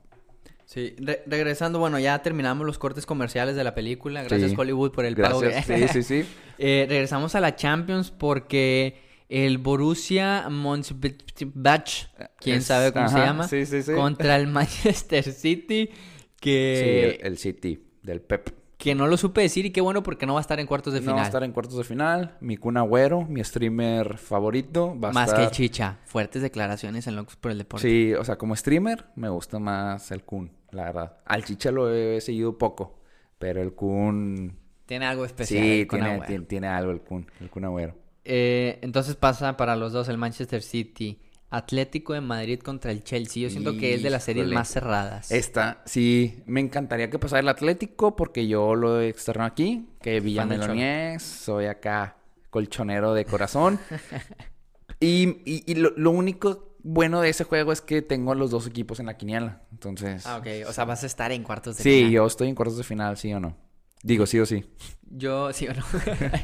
[0.65, 4.21] Sí, re- regresando, bueno, ya terminamos los cortes comerciales de la película.
[4.23, 4.55] Gracias Sí.
[4.57, 5.39] Hollywood por el pago.
[5.39, 5.91] Gracias.
[5.91, 6.29] Sí, sí, sí.
[6.61, 12.07] Eh, regresamos a la Champions porque el Borussia Mönchengladbach,
[12.39, 13.93] quién Es- sabe cómo se llama, sí, sí, sí.
[13.93, 18.49] contra el Manchester City, Sí, que, el, el City del Pep.
[18.77, 20.93] que no lo supe decir y qué bueno porque no va a estar en cuartos
[20.93, 21.15] de No final.
[21.17, 22.37] va a estar en cuartos de final.
[22.39, 25.39] Mi Kun Agüero, mi streamer favorito, va a Más estar...
[25.41, 25.97] que el Chicha.
[26.05, 27.87] Fuertes declaraciones en Locos por el Deporte.
[27.87, 31.17] Sí, o sea, como streamer me gusta más el Kun, la verdad.
[31.25, 32.99] Al Chicha lo he seguido poco,
[33.37, 34.58] pero el Kun...
[34.89, 35.63] Tiene algo especial.
[35.63, 37.93] Sí, tiene, tiene, tiene algo el Kun, el Kun Agüero.
[38.25, 41.19] Eh, entonces pasa para los dos el Manchester City.
[41.51, 43.43] Atlético de Madrid contra el Chelsea.
[43.43, 44.55] Yo siento que es de las series Híjole.
[44.55, 45.31] más cerradas.
[45.31, 51.21] Esta, sí, me encantaría que pasara el Atlético porque yo lo externo aquí, que Villameloniés,
[51.21, 52.17] soy acá
[52.49, 53.79] colchonero de corazón.
[54.99, 58.51] y y- y lo, lo único bueno de ese juego es que tengo a los
[58.51, 59.61] dos equipos en la quiniela.
[59.71, 60.67] Entonces, Ah, ok.
[60.67, 62.11] O sea, vas a estar en cuartos de sí, final.
[62.11, 63.55] yo estoy en cuartos de final, sí o no.
[64.03, 64.65] Digo, sí o sí.
[65.09, 65.83] Yo, sí o no.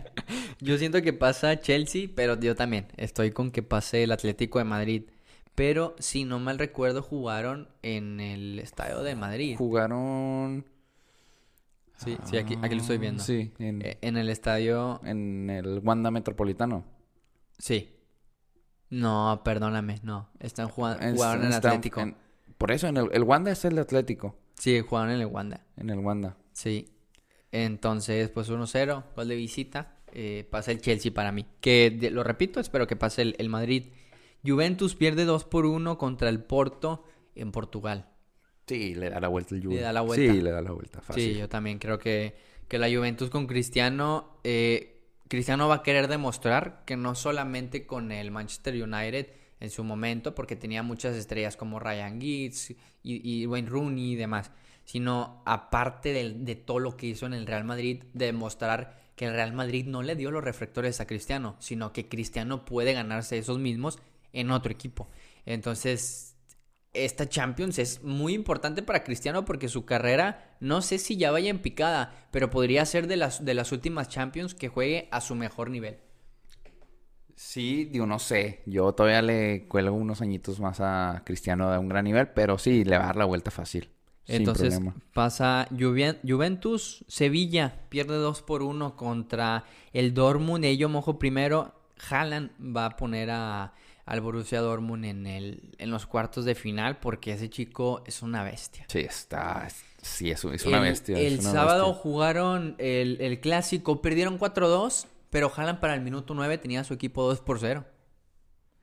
[0.60, 2.88] yo siento que pasa Chelsea, pero yo también.
[2.98, 5.04] Estoy con que pase el Atlético de Madrid.
[5.56, 9.56] Pero si no mal recuerdo, jugaron en el Estadio de Madrid.
[9.58, 10.66] Jugaron...
[11.98, 13.24] Sí, sí, aquí, aquí lo estoy viendo.
[13.24, 15.00] Sí, en, Eh, en el estadio.
[15.06, 16.84] en el Wanda Metropolitano.
[17.58, 17.90] Sí.
[18.90, 20.30] No, perdóname, no.
[20.42, 22.02] Están jugando, Es- jugaron en está- Atlético.
[22.02, 22.18] en-
[22.58, 24.36] por eso, en el, el Wanda es el de Atlético.
[24.60, 25.66] Sí, jugaron en el Wanda.
[25.78, 26.36] En el Wanda.
[26.52, 26.90] Sí.
[27.52, 29.92] Entonces, pues 1-0, gol de visita.
[30.18, 31.46] eh, pasa el Chelsea para mí.
[31.60, 33.88] Que de- lo repito, espero que pase el, el Madrid.
[34.46, 37.04] Juventus pierde 2 por 1 contra el Porto
[37.36, 38.08] en Portugal.
[38.68, 39.76] Sí, le da la vuelta el Juve.
[39.76, 40.34] Le da la vuelta.
[40.34, 41.02] Sí, le da la vuelta.
[41.02, 41.34] Fácil.
[41.34, 42.36] Sí, yo también creo que,
[42.70, 44.38] que la Juventus con Cristiano.
[44.46, 49.28] eh, Cristiano va a querer demostrar que no solamente con el Manchester United
[49.60, 54.16] en su momento, porque tenía muchas estrellas como Ryan Giggs y, y Wayne Rooney y
[54.16, 54.52] demás,
[54.86, 59.54] sino aparte de, todo lo que hizo en el Real Madrid, demostrar que el Real
[59.54, 64.00] Madrid no le dio los reflectores a Cristiano, sino que Cristiano puede ganarse esos mismos
[64.32, 65.10] en otro equipo.
[65.46, 66.36] Entonces,
[66.94, 71.50] esta Champions es muy importante para Cristiano porque su carrera, no sé si ya vaya
[71.50, 75.36] en picada, pero podría ser de las, de las últimas Champions que juegue a su
[75.36, 75.98] mejor nivel.
[77.36, 78.62] Sí, digo, no sé.
[78.66, 82.86] Yo todavía le cuelgo unos añitos más a Cristiano de un gran nivel, pero sí,
[82.86, 83.95] le va a dar la vuelta fácil.
[84.28, 85.06] Entonces sin problema.
[85.14, 90.66] pasa Juven- Juventus, Sevilla, pierde 2 por 1 contra el Dortmund.
[90.66, 91.74] Ello mojo primero.
[92.10, 93.74] Haaland va a poner a,
[94.06, 98.44] al Borussia Dortmund en, el, en los cuartos de final porque ese chico es una
[98.44, 98.86] bestia.
[98.90, 99.68] Sí, está.
[100.02, 101.18] Sí, es, es una el, bestia.
[101.20, 102.02] El una sábado bestia.
[102.04, 106.94] jugaron el, el clásico, perdieron 4-2, pero Haaland para el minuto 9 tenía a su
[106.94, 107.86] equipo 2 por 0.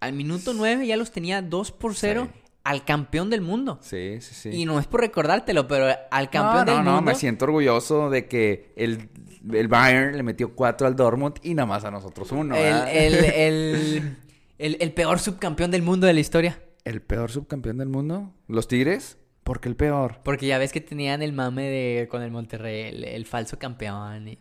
[0.01, 2.41] Al minuto 9 ya los tenía 2 por 0 Sí.
[2.65, 3.79] Al campeón del mundo.
[3.83, 4.49] Sí, sí, sí.
[4.51, 7.03] Y no es por recordártelo, pero al campeón no, no, del no, mundo.
[7.03, 9.09] me siento orgulloso de que el,
[9.53, 12.55] el Bayern le metió cuatro al Dortmund y nada más a nosotros uno.
[12.57, 14.17] el, el,
[14.59, 16.63] el, peor subcampeón del mundo de la historia.
[16.85, 18.33] ¿El peor subcampeón del mundo?
[18.49, 19.19] ¿Los Tigres?
[19.45, 20.21] ¿Por qué el peor?
[20.23, 24.29] Porque ya ves que tenían el mame de con el Monterrey, el, el falso campeón.
[24.29, 24.39] y-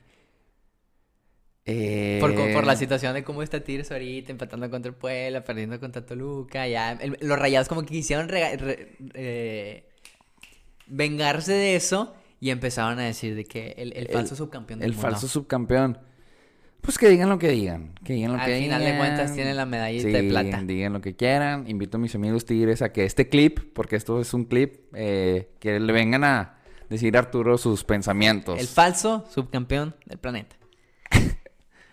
[1.65, 5.79] Eh, Por, por la situación de cómo está Tigres ahorita, empatando contra el Puebla, perdiendo
[5.79, 9.83] contra Toluca, ya el- los rayados como que quisieron re- eh,
[10.87, 14.95] vengarse de eso y empezaron a decir de que el, el falso subcampeón del El
[14.95, 15.09] mundo.
[15.09, 15.99] falso subcampeón.
[16.81, 17.93] Pues que digan lo que digan.
[18.03, 18.97] Que digan lo Al que final de digan.
[18.99, 20.63] cuentas tienen la medallita Sí, de plata.
[20.63, 21.69] digan lo que quieran.
[21.69, 25.51] Invito a mis amigos tigres a que este clip, porque esto es un clip, eh,
[25.59, 26.57] que le vengan a
[26.89, 28.59] decir a Arturo sus pensamientos.
[28.59, 30.55] El falso subcampeón del planeta.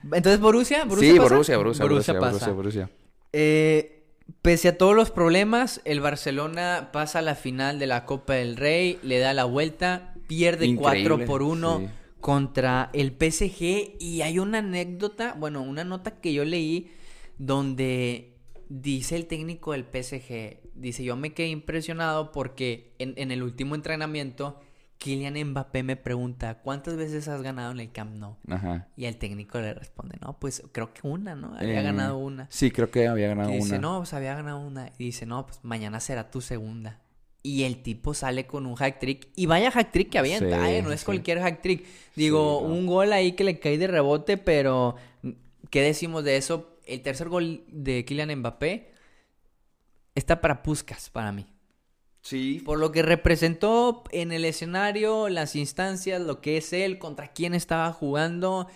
[0.05, 1.35] Entonces, Borussia, Borussia sí, pasa?
[1.35, 2.31] Borussia, Borussia, Borussia, pasa.
[2.31, 2.91] Borussia, Borussia.
[3.33, 4.05] Eh,
[4.43, 8.57] pese a todos los problemas, el Barcelona pasa a la final de la Copa del
[8.57, 11.87] Rey, le da la vuelta, pierde Increíble, 4 por 1 sí.
[12.21, 16.91] contra el PSG y hay una anécdota, bueno, una nota que yo leí
[17.39, 18.37] donde
[18.69, 23.75] dice el técnico del PSG, dice, yo me quedé impresionado porque en, en el último
[23.75, 24.61] entrenamiento
[24.99, 28.37] Kylian Mbappé me pregunta, ¿cuántas veces has ganado en el Camp Nou?
[28.49, 28.89] Ajá.
[28.97, 31.55] Y el técnico le responde, no, pues creo que una, ¿no?
[31.57, 32.47] Había Eh, ganado una.
[32.51, 33.79] Sí, creo que había ganado Y dice, una.
[33.79, 34.89] no, pues había ganado una.
[34.99, 37.01] Y dice, no, pues mañana será tu segunda.
[37.45, 39.29] Y el tipo sale con un hack trick.
[39.37, 40.83] Y vaya hack trick que avienta, Sí, ¿eh?
[40.83, 41.07] No es sí.
[41.07, 41.87] cualquier hack trick.
[42.17, 42.75] Digo, Sí, no.
[42.75, 44.97] un gol ahí que le cae de rebote, pero
[45.71, 46.77] ¿qué decimos de eso?
[46.85, 48.91] El tercer gol de Kylian Mbappé
[50.17, 51.47] está para Puskas, para mí.
[52.29, 52.61] Sí.
[52.63, 57.55] Por lo que representó en el escenario, las instancias, lo que es él, contra quién
[57.55, 58.67] estaba jugando,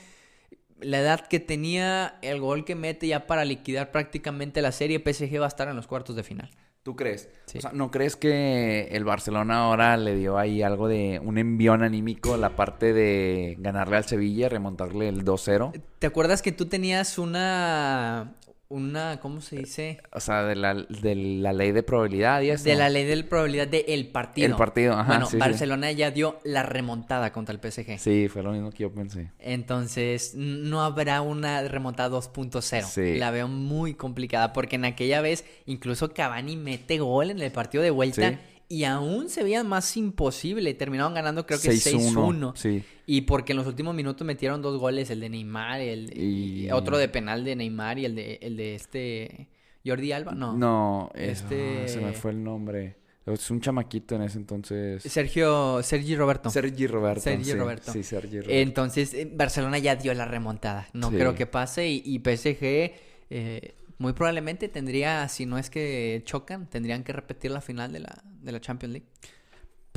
[0.80, 5.38] la edad que tenía, el gol que mete ya para liquidar prácticamente la serie, PSG
[5.38, 6.48] va a estar en los cuartos de final.
[6.82, 7.28] ¿Tú crees?
[7.44, 7.58] Sí.
[7.58, 11.82] O sea, ¿no crees que el Barcelona ahora le dio ahí algo de un envión
[11.82, 15.78] anímico la parte de ganarle al Sevilla, remontarle el 2-0?
[15.98, 18.34] ¿Te acuerdas que tú tenías una,
[18.72, 19.98] una, ¿cómo se dice?
[20.12, 22.64] O sea, de la, de la ley de probabilidad y eso.
[22.64, 24.46] De la ley de probabilidad del partido.
[24.48, 25.38] El partido, ajá, Bueno, sí, sí.
[25.38, 27.98] Barcelona ya dio la remontada contra el PSG.
[27.98, 29.30] Sí, fue lo mismo que yo pensé.
[29.38, 32.82] Entonces, no habrá una remontada 2.0.
[32.85, 33.18] Sí.
[33.18, 37.82] La veo muy complicada porque en aquella vez incluso Cavani mete gol en el partido
[37.82, 38.38] de vuelta Sí.
[38.74, 40.72] Y aún se veía más imposible.
[40.74, 42.52] Terminaron ganando creo que 6-1, 6-1.
[42.56, 42.82] sí.
[43.06, 46.96] Y porque en los últimos minutos metieron dos goles, el de Neymar el, y otro
[46.96, 49.48] de penal de Neymar y el de, el de este
[49.85, 50.32] Jordi Alba.
[50.32, 50.56] No.
[50.56, 52.96] No, es- Este- ah, se me fue el nombre.
[53.26, 55.02] Es un chamaquito en ese entonces.
[55.02, 56.48] Sergio, Sergi Roberto.
[56.50, 57.20] Sergi Roberto.
[57.20, 57.54] Sergi sí.
[57.54, 57.92] Roberto.
[57.92, 58.52] Sí, Sergi Roberto.
[58.52, 60.88] Entonces, eh, Barcelona ya dio la remontada.
[60.92, 61.16] No Sí.
[61.16, 61.88] creo que pase.
[61.88, 62.94] Y, y PSG,
[63.30, 68.00] eh, muy probablemente tendría, si no es que chocan, tendrían que repetir la final de
[68.00, 69.06] la, de la Champions League.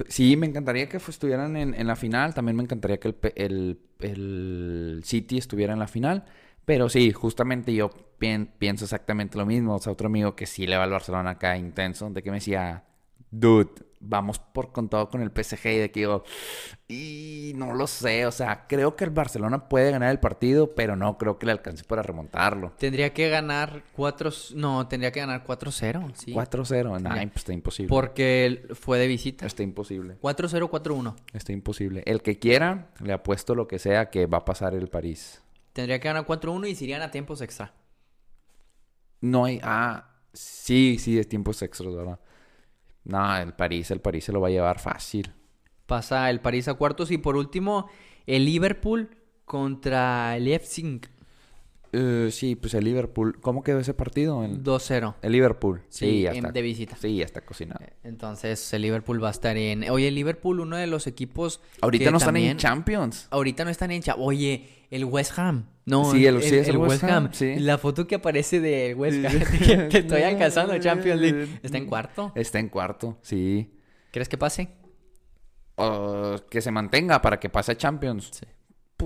[0.10, 2.34] Sí, me encantaría que estuvieran en, la final.
[2.34, 6.26] También me encantaría que el, el, el City estuviera en la final.
[6.66, 7.90] Pero sí, justamente yo
[8.20, 9.76] pien- pienso exactamente lo mismo.
[9.76, 12.38] O sea, otro amigo que sí le va al Barcelona acá intenso, de que me
[12.38, 12.84] decía,
[13.32, 13.72] dude,
[14.08, 15.66] vamos por con todo con el PSG.
[15.68, 16.24] Y de que yo,
[16.88, 18.26] y no lo sé.
[18.26, 21.52] O sea, creo que el Barcelona puede ganar el partido, pero no creo que le
[21.52, 22.74] alcance para remontarlo.
[22.78, 24.30] Tendría que ganar 4...
[24.56, 26.14] No, tendría que ganar 4-0.
[26.16, 26.34] Sí.
[26.34, 27.22] 4-0, nah, Ya.
[27.24, 27.90] pues está imposible.
[27.90, 29.46] Porque fue de visita.
[29.46, 30.18] Está imposible.
[30.22, 31.16] 4-0, 4-1.
[31.34, 32.04] Está imposible.
[32.06, 35.42] El que quiera, le apuesto lo que sea que va a pasar el París.
[35.74, 37.74] Tendría que ganar 4-1 y se irían a tiempos extra.
[39.22, 39.60] No hay.
[39.64, 42.20] Ah, sí, sí, es tiempos extras, ¿verdad?
[43.06, 45.32] No, el París, el París se lo va a llevar fácil.
[45.86, 47.12] Pasa el París a cuartos.
[47.12, 47.90] Y por último,
[48.26, 49.10] el Liverpool
[49.46, 51.02] contra el Leipzig.
[51.98, 53.40] Eh, sí, pues el Liverpool.
[53.40, 54.44] ¿Cómo quedó ese partido?
[54.44, 55.16] El, 2-0.
[55.22, 55.82] el Liverpool.
[55.88, 56.52] Sí, Sí, ya en- está.
[56.52, 56.98] de visita.
[56.98, 57.80] Sí, ya está cocinado.
[58.04, 59.90] Entonces el Liverpool va a estar en...
[59.90, 61.62] Oye, el Liverpool, uno de los equipos...
[61.82, 63.28] Ahorita no están en Champions.
[63.32, 64.02] Ahorita no están en...
[64.02, 65.68] cha- Oye, el West Ham.
[65.86, 67.56] No, Sí, el- sí, es el West Ham, sí.
[67.60, 69.32] La foto que aparece del West Ham.
[69.52, 69.58] Sí.
[69.66, 71.48] que, que estoy alcanzando Champions League.
[71.64, 72.32] Está en cuarto.
[72.36, 73.72] Está en cuarto, sí.
[74.12, 74.70] ¿Crees que pase?
[75.76, 78.30] O que se mantenga para que pase a Champions.
[78.32, 78.46] Sí.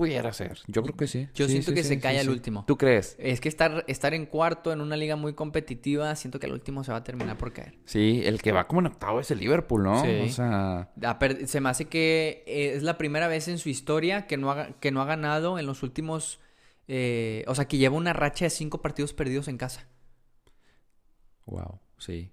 [0.00, 0.60] Pudiera ser.
[0.66, 1.28] Yo creo que sí.
[1.34, 2.30] Yo Sí, siento sí, que sí, se sí, cae al sí.
[2.30, 2.64] último.
[2.66, 3.16] ¿Tú crees?
[3.18, 6.84] Es que estar, estar en cuarto en una liga muy competitiva, siento que al último
[6.84, 7.74] se va a terminar por caer.
[7.84, 10.02] Sí, el que va como en octavo es el Liverpool, ¿no?
[10.02, 10.20] Sí.
[10.20, 10.90] O sea,
[11.46, 14.90] Se me hace que es la primera vez en su historia que no ha, que
[14.90, 16.40] no ha ganado en los últimos...
[16.88, 19.88] eh, o sea, que lleva una racha de cinco partidos perdidos en casa.
[21.46, 22.30] wow, sí.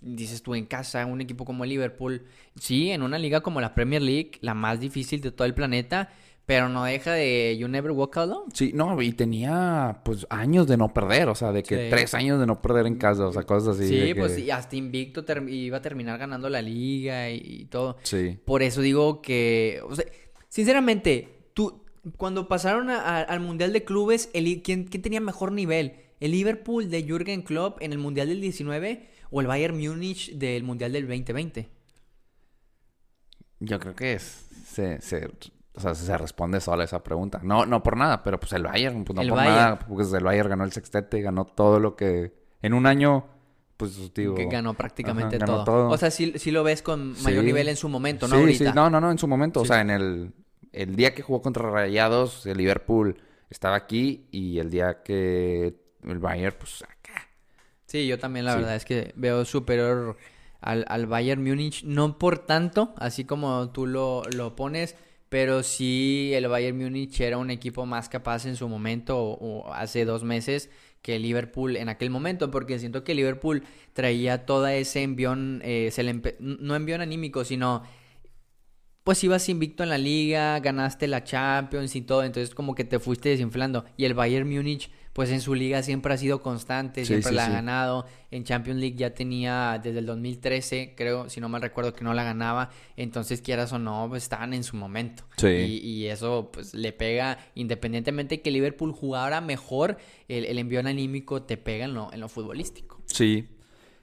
[0.00, 3.74] Dices tú en casa, un equipo como el Liverpool, sí, en una liga como la
[3.74, 6.10] Premier League, la más difícil de todo el planeta,
[6.50, 8.50] pero no deja de You Never Walk Alone.
[8.52, 11.90] Sí, no, y tenía pues años de no perder, o sea, de que Sí.
[11.90, 13.86] tres años de no perder en casa, o sea, cosas así.
[13.88, 17.64] Sí, de pues que- y hasta invicto iba a terminar ganando la liga y, y
[17.66, 17.98] todo.
[18.02, 18.36] Sí.
[18.44, 20.04] Por eso digo que, o sea,
[20.48, 21.84] sinceramente, tú,
[22.16, 25.92] cuando pasaron a- a- al Mundial de Clubes, el, ¿quién, quién tenía mejor nivel?
[26.18, 30.64] ¿El Liverpool de Jürgen Klopp en el Mundial del 19 o el Bayern Múnich del
[30.64, 31.68] Mundial del 2020?
[33.60, 35.28] Yo creo que es, se, se,
[35.74, 37.40] o sea, se responde sola esa pregunta.
[37.42, 39.56] No, no por nada, pero pues el Bayern, pues no El por Bayern.
[39.56, 43.26] nada, pues el Bayern ganó el sextete, ganó todo lo que en un año,
[43.76, 44.34] pues digo.
[44.34, 45.88] que ganó prácticamente ajá, ganó todo.
[45.88, 47.46] O sea, sí, sí lo ves con mayor Sí.
[47.46, 48.34] nivel en su momento, ¿no?
[48.36, 48.64] Sí, Ahorita.
[48.70, 50.32] sí, no, no, no, en su momento, o sea, en el,
[50.72, 53.16] el día que jugó contra Rayados, el Liverpool
[53.48, 57.28] estaba aquí y el día que el Bayern, pues acá.
[57.86, 60.16] Sí, yo también la verdad es que veo superior
[60.60, 64.94] al, al Bayern Múnich, no por tanto, así como tú lo, lo pones,
[65.30, 70.04] pero sí el Bayern Múnich era un equipo más capaz en su momento o, hace
[70.04, 70.70] dos meses
[71.02, 73.62] que Liverpool en aquel momento, porque siento que Liverpool
[73.94, 77.84] traía toda ese envión, eh, se le no envión anímico, sino
[79.04, 82.98] pues ibas invicto en la liga, ganaste la Champions y todo, entonces como que te
[82.98, 83.84] fuiste desinflando.
[83.96, 87.42] Y el Bayern Múnich, pues en su liga siempre ha sido constante, siempre sí, la
[87.42, 87.52] ha sí.
[87.52, 88.06] ganado.
[88.30, 92.14] En Champions League ya tenía desde el 2013, creo, si no mal recuerdo, que no
[92.14, 92.70] la ganaba.
[92.96, 95.24] Entonces, quieras o no, pues estaban en su momento.
[95.36, 95.48] Sí.
[95.48, 101.42] Y, y eso pues le pega, independientemente que Liverpool jugara mejor, el, el envío anímico
[101.42, 103.02] te pega en lo, en lo futbolístico.
[103.04, 103.46] Sí.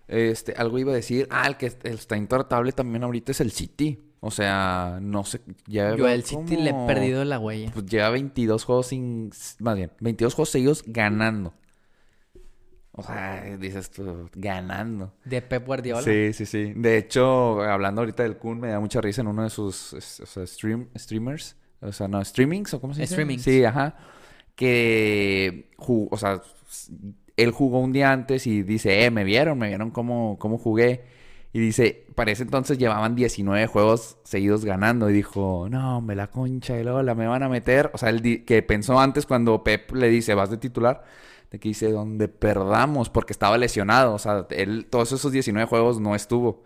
[0.07, 1.27] Este, algo iba a decir.
[1.31, 3.97] Ah, el que está intratable también ahorita es el City.
[4.19, 5.41] O sea, no sé.
[5.67, 7.71] Ya Yo al City le he perdido la huella.
[7.73, 9.31] Pues lleva 22 juegos sin.
[9.59, 11.53] Más bien, 22 juegos seguidos ganando.
[12.99, 15.13] O sea, dices tú, ganando.
[15.23, 16.01] De Pep Guardiola.
[16.01, 16.73] Sí, sí, sí.
[16.75, 20.19] De hecho, hablando ahorita del Kun, me da mucha risa en uno de sus es-
[20.19, 21.55] o sea, stream, streamers.
[21.79, 23.13] O sea, no, streamings o cómo se dice.
[23.13, 23.43] Streamings.
[23.43, 23.95] Sí, ajá.
[24.55, 26.41] Que, jugó, o sea,
[27.35, 31.03] él jugó un día antes y dice, eh, me vieron, me vieron cómo, cómo jugué.
[31.57, 35.09] Y dice, para ese entonces llevaban 19 juegos seguidos ganando.
[35.09, 37.89] Y dijo, no, me la concha de Lola, me van a meter.
[37.95, 41.03] O sea, él di- que pensó antes cuando Pep le dice, vas de titular,
[41.49, 44.13] de que dice, donde perdamos, porque estaba lesionado.
[44.13, 46.61] O sea, él todos esos 19 juegos no estuvo.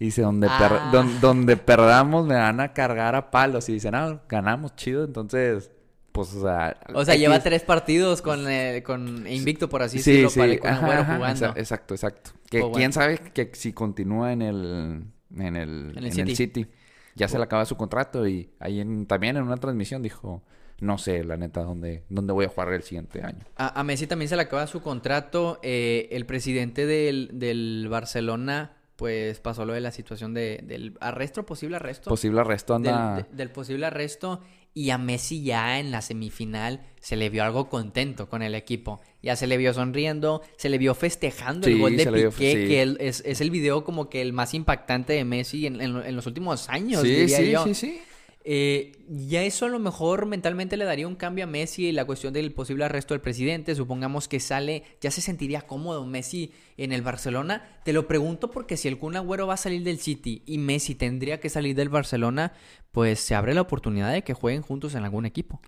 [0.00, 0.90] Y dice, donde, per- Ah.
[0.92, 3.68] don- donde perdamos me van a cargar a palos.
[3.68, 5.04] Y dice, no, ganamos, chido.
[5.04, 5.70] Entonces,
[6.12, 6.76] pues, o sea...
[6.94, 10.38] O sea, X- lleva tres partidos con, eh, con invicto, por así Sí, decirlo, sí,
[10.38, 11.46] para el ajá, ajá, jugando.
[11.46, 12.30] exa- exacto, exacto.
[12.50, 12.74] Que bueno.
[12.76, 15.04] quién sabe que si continúa en el
[15.38, 16.30] en el, En el en City.
[16.30, 16.66] el City.
[17.14, 20.42] Ya se le acaba su contrato y ahí en- también en una transmisión dijo,
[20.80, 23.40] no sé, la neta, dónde, dónde voy a jugar el siguiente año.
[23.56, 25.58] A, a Messi también se le acaba su contrato.
[25.62, 31.44] eh, el presidente del, del Barcelona, pues pasó lo de la situación de, del arresto,
[31.44, 32.08] posible arresto.
[32.08, 33.16] Posible arresto del, anda...
[33.28, 34.40] de- del posible arresto.
[34.74, 39.00] Y a Messi ya en la semifinal se le vio algo contento con el equipo.
[39.20, 42.52] Ya se le vio sonriendo, se le vio festejando el Sí, gol de vio- Piqué,
[42.52, 42.68] sí.
[42.68, 46.14] que es, es el video como que el más impactante de Messi en, en- en
[46.14, 47.64] los últimos años, sí, diría sí, yo.
[47.64, 48.00] sí, sí.
[48.44, 52.04] Eh, ya eso a lo mejor mentalmente le daría un cambio a Messi y la
[52.04, 53.74] cuestión del posible arresto del presidente.
[53.74, 57.80] Supongamos que sale, ya se sentiría cómodo Messi en el Barcelona.
[57.84, 60.94] Te lo pregunto porque si el Kun Agüero va a salir del City y Messi
[60.94, 62.52] tendría que salir del Barcelona,
[62.90, 65.60] pues se abre la oportunidad de que jueguen juntos en algún equipo.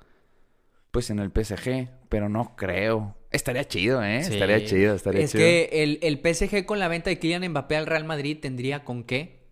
[0.91, 3.17] Pues en el PSG, pero no creo.
[3.31, 4.23] Estaría chido, ¿eh?
[4.23, 4.35] Sí.
[4.35, 5.43] Estaría chido, estaría es chido.
[5.43, 9.03] que el, el PSG con la venta de Kylian Mbappé al Real Madrid tendría con
[9.03, 9.43] qué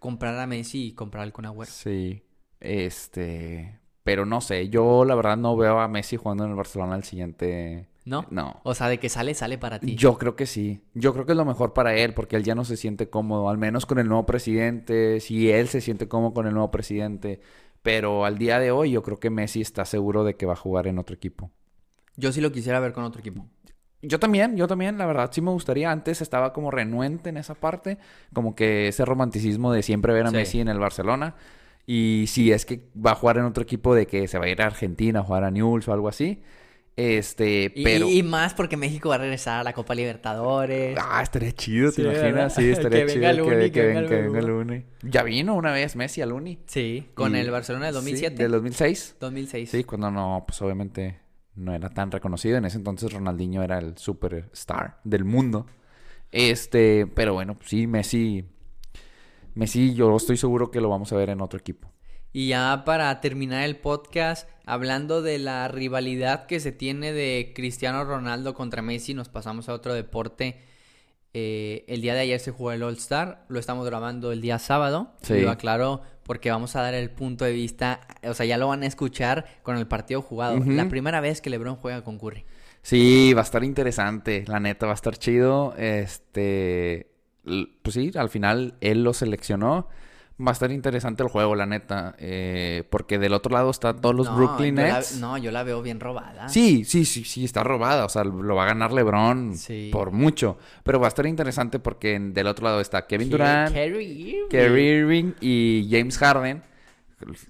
[0.00, 1.70] comprar a Messi y comprar al Kun Agüero.
[1.70, 2.22] Sí,
[2.62, 3.78] este...
[4.04, 7.04] Pero no sé, yo la verdad no veo a Messi jugando en el Barcelona el
[7.04, 7.88] siguiente...
[8.04, 8.26] ¿No?
[8.30, 8.60] No.
[8.64, 9.94] O sea, de que sale, sale para ti.
[9.94, 10.80] Yo creo que sí.
[10.92, 13.48] Yo creo que es lo mejor para él porque él ya no se siente cómodo,
[13.48, 17.40] al menos con el nuevo presidente, si él se siente cómodo con el nuevo presidente.
[17.82, 20.56] Pero al día de hoy yo creo que Messi está seguro de que va a
[20.56, 21.52] jugar en otro equipo.
[22.16, 23.46] Yo sí lo quisiera ver con otro equipo.
[24.02, 25.92] Yo también, yo también, la verdad sí me gustaría.
[25.92, 27.98] Antes estaba como renuente en esa parte,
[28.32, 30.36] como que ese romanticismo de siempre ver a Sí.
[30.36, 31.36] Messi en el Barcelona.
[31.86, 34.48] Y si es que va a jugar en otro equipo de que se va a
[34.48, 36.42] ir a Argentina a jugar a Newell's o algo así.
[36.94, 38.06] Este, Y, pero...
[38.08, 40.96] y más porque México va a regresar a la Copa Libertadores.
[41.00, 42.32] Ah, estaría chido, ¿te Sí, imaginas?
[42.32, 42.52] ¿verdad?
[42.54, 44.50] Sí, estaría Que chido venga que, Uni, que que venga ven- el que venga el
[44.50, 44.74] Uni.
[44.74, 44.84] Uni.
[45.02, 46.58] Ya vino una vez Messi al Uni.
[46.66, 48.36] Sí, con Y- el Barcelona del 2007.
[48.36, 49.16] Sí, del 2006.
[49.20, 49.70] 2006.
[49.70, 51.18] Sí, cuando no, pues obviamente
[51.54, 52.58] no era tan reconocido.
[52.58, 55.66] En ese entonces Ronaldinho era el superstar del mundo.
[56.30, 58.44] Este, pero bueno, sí, Messi.
[59.54, 61.88] Messi, yo estoy seguro que lo vamos a ver en otro equipo.
[62.32, 68.04] Y ya para terminar el podcast, hablando de la rivalidad que se tiene de Cristiano
[68.04, 70.58] Ronaldo contra Messi, nos pasamos a otro deporte.
[71.34, 74.58] Eh, el día de ayer se jugó el All Star, lo estamos grabando el día
[74.58, 75.12] sábado.
[75.22, 75.40] Sí.
[75.40, 78.82] Lo aclaro porque vamos a dar el punto de vista, o sea, ya lo van
[78.82, 80.58] a escuchar con el partido jugado.
[80.64, 82.44] La primera vez que LeBron juega con Curry.
[82.82, 84.44] Sí, va a estar interesante.
[84.46, 85.74] La neta, va a estar chido.
[85.76, 87.11] Este.
[87.44, 89.88] Pues sí, al final él lo seleccionó.
[90.44, 92.14] Va a estar interesante el juego, la neta.
[92.18, 95.18] eh, porque del otro lado están todos los No, Brooklyn yo la- Nets.
[95.18, 96.48] no, yo la veo bien robada.
[96.48, 98.04] Sí, sí, sí, sí, está robada.
[98.06, 99.90] O sea, lo va a ganar LeBron Sí.
[99.92, 100.58] por mucho.
[100.82, 105.32] Pero va a estar interesante porque del otro lado está Kevin Ke- Durant, Kyrie Irving.
[105.40, 106.62] Y James Harden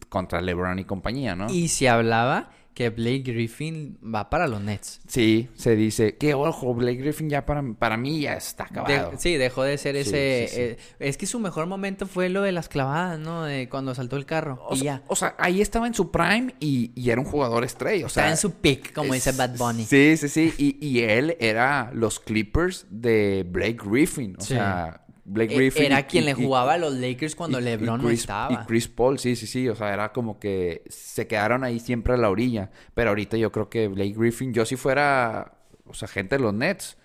[0.09, 1.51] contra LeBron y compañía, ¿no?
[1.51, 5.01] Y se hablaba que Blake Griffin va para los Nets.
[5.07, 9.13] Sí, se dice que ojo, Blake Griffin ya para, para mí ya está De- acabado.
[9.19, 10.47] sí, dejó de ser Sí, ese...
[10.49, 10.61] sí, sí.
[10.63, 13.45] eh, es que su mejor momento fue lo de las clavadas, ¿no?
[13.45, 14.59] De cuando saltó el carro.
[14.69, 15.03] O y sea, ya.
[15.09, 18.05] o sea, ahí estaba en su prime y, y era un jugador estrella.
[18.05, 19.85] O Estaba sea, en su pick, como dice es- Bad Bunny.
[19.85, 20.55] Sí, sí, sí.
[20.57, 24.37] Y, y él era los Clippers de Blake Griffin.
[24.39, 24.55] O Sí.
[24.55, 25.85] sea, Blake E- Griffin.
[25.85, 28.09] Era y- quien y- le y- jugaba a los Lakers cuando y- y LeBron no
[28.09, 28.53] Chris- estaba.
[28.53, 29.69] Y Chris Paul, sí, sí, sí.
[29.69, 32.71] O sea, era como que se quedaron ahí siempre a la orilla.
[32.95, 35.55] Pero ahorita yo creo que Blake Griffin, yo si fuera,
[35.87, 36.97] o sea, gente de los Nets,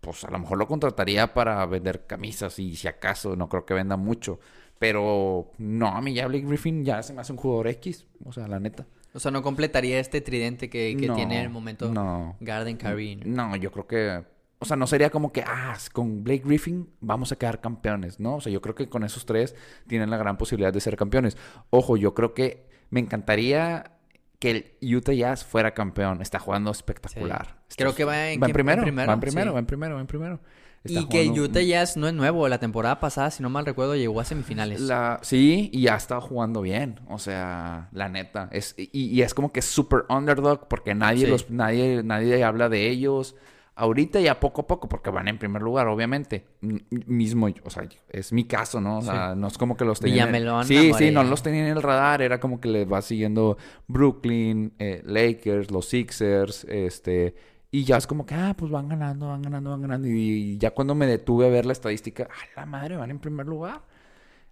[0.00, 3.74] pues a lo mejor lo contrataría para vender camisas y si acaso, no creo que
[3.74, 4.38] venda mucho.
[4.78, 8.06] Pero no, a mí ya Blake Griffin ya se me hace un jugador X.
[8.24, 8.86] O sea, la neta.
[9.12, 12.36] O sea, no completaría este tridente que, que No, tiene en el momento no.
[12.40, 13.16] Garden Curry.
[13.24, 14.22] No, yo creo que.
[14.60, 18.36] O sea, no sería como que, ah, con Blake Griffin vamos a quedar campeones, ¿no?
[18.36, 19.54] O sea, yo creo que con esos tres
[19.86, 21.36] tienen la gran posibilidad de ser campeones.
[21.70, 23.92] Ojo, yo creo que me encantaría
[24.40, 24.50] que
[24.80, 26.22] el Utah Jazz fuera campeón.
[26.22, 27.56] Está jugando espectacular.
[27.68, 27.76] Sí.
[27.78, 28.82] Creo que va en- va en primero.
[28.82, 29.54] primero, Va en primero, sí.
[29.54, 30.40] va en primero, va en primero.
[30.84, 32.48] Está Y que el jugando- Utah Jazz no es nuevo.
[32.48, 34.80] La temporada pasada, si no mal recuerdo, llegó a semifinales.
[34.80, 37.00] La, sí, y ha estado jugando bien.
[37.08, 38.48] O sea, la neta.
[38.52, 41.30] Es, y, y es como que es super underdog porque nadie Sí.
[41.30, 43.34] los, nadie, nadie habla de ellos.
[43.80, 46.46] Ahorita ya poco a poco, porque van en primer lugar, obviamente.
[46.62, 48.98] M- mismo, o sea, es mi caso, ¿no?
[48.98, 50.28] O sea, no es como que los tenían.
[50.28, 51.10] en- Villamelón, Sí, sí, Amorea.
[51.12, 52.20] no los tenían en el radar.
[52.22, 53.56] Era como que les va siguiendo
[53.86, 57.34] Brooklyn, eh, Lakers, los Sixers, este.
[57.70, 60.08] Y ya es como que, ah, pues van ganando, van ganando, van ganando.
[60.08, 62.96] Y ya cuando me detuve a ver la estadística, ¡ah, la madre!
[62.96, 63.82] Van en primer lugar.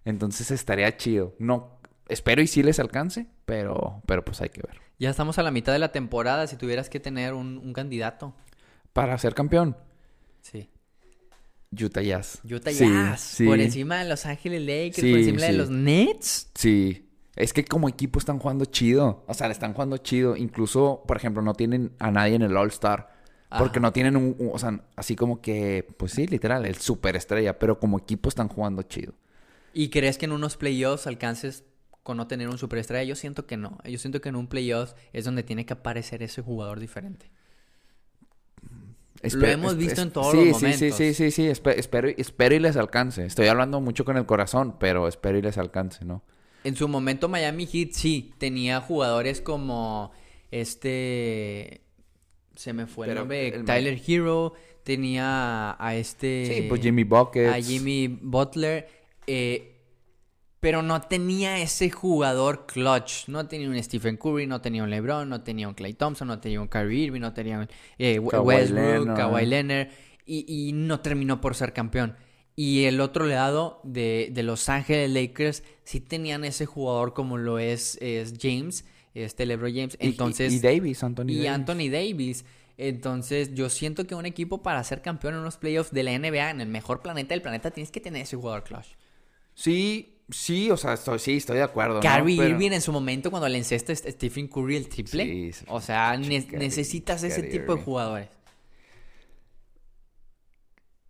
[0.05, 1.33] Entonces estaría chido.
[1.39, 4.79] No, espero y sí les alcance, pero, pero pues hay que ver.
[4.99, 6.47] Ya estamos a la mitad de la temporada.
[6.47, 8.33] Si tuvieras que tener un, un candidato.
[8.97, 9.77] Para ser campeón,
[10.41, 10.69] Sí.
[11.71, 12.39] Utah Jazz.
[12.49, 13.21] Utah Sí, Jazz.
[13.21, 13.45] sí.
[13.45, 14.95] Por encima de Los Ángeles Lakers.
[14.95, 16.49] Sí, por encima de los Nets.
[16.55, 17.07] Sí.
[17.35, 19.23] Es que como equipo están jugando chido.
[19.27, 20.35] O sea, le están jugando chido.
[20.35, 23.15] Incluso, por ejemplo, no tienen a nadie en el All-Star.
[23.59, 25.87] Porque no tienen un, un- O sea, así como que...
[25.97, 27.59] Pues sí, literal, el superestrella.
[27.59, 29.13] Pero como equipo están jugando chido.
[29.73, 31.63] ¿Y crees que en unos playoffs alcances
[32.01, 33.03] con no tener un superestrella?
[33.03, 33.77] Yo siento que no.
[33.85, 37.29] Yo siento que en un playoffs es donde tiene que aparecer ese jugador diferente.
[39.33, 40.97] Lo hemos visto en todos sí, los sí, Sí, momentos.
[40.97, 41.43] sí, sí, sí.
[41.47, 43.25] espe- espero, espero y les alcance.
[43.25, 46.23] Estoy hablando mucho con el corazón, pero espero y les alcance, ¿no?
[46.63, 50.11] En su momento Miami Heat sí tenía jugadores como
[50.51, 51.81] este
[52.55, 54.53] se me fue el nombre, el- Tyler Hero,
[54.83, 57.53] tenía a este Sí, pues Jimmy Buckets.
[57.53, 58.87] a Jimmy Butler,
[59.27, 59.76] eh,
[60.59, 63.27] pero no tenía ese jugador clutch.
[63.27, 66.39] No tenía un Stephen Curry, no tenía un LeBron, no tenía un Clay Thompson, no
[66.39, 67.67] tenía un Kyrie Irving, no tenía un
[67.99, 69.17] eh, Kawhi Westbrook, Leonard.
[69.17, 69.87] Kawhi Leonard,
[70.25, 72.15] y, y no terminó por ser campeón.
[72.55, 77.59] Y el otro lado de, de Los Ángeles Lakers sí tenían ese jugador como lo
[77.59, 78.83] es, es James,
[79.13, 79.97] este LeBron James.
[79.99, 81.49] Y- y- Entonces, y, Davis, Anthony y Davis.
[81.49, 82.45] Anthony Davis.
[82.79, 86.49] Entonces, yo siento que un equipo para ser campeón en unos playoffs de la NBA,
[86.49, 88.87] en el mejor planeta del planeta, tienes que tener ese jugador clutch.
[89.53, 91.95] Sí, sí, o sea, estoy, sí, estoy de acuerdo.
[91.95, 91.99] ¿no?
[92.01, 95.23] Kyrie Pero- Irving en su momento cuando le encesta a Stephen Curry el triple.
[95.53, 98.29] Sí, o sea, ne- necesitas ese tipo de jugadores.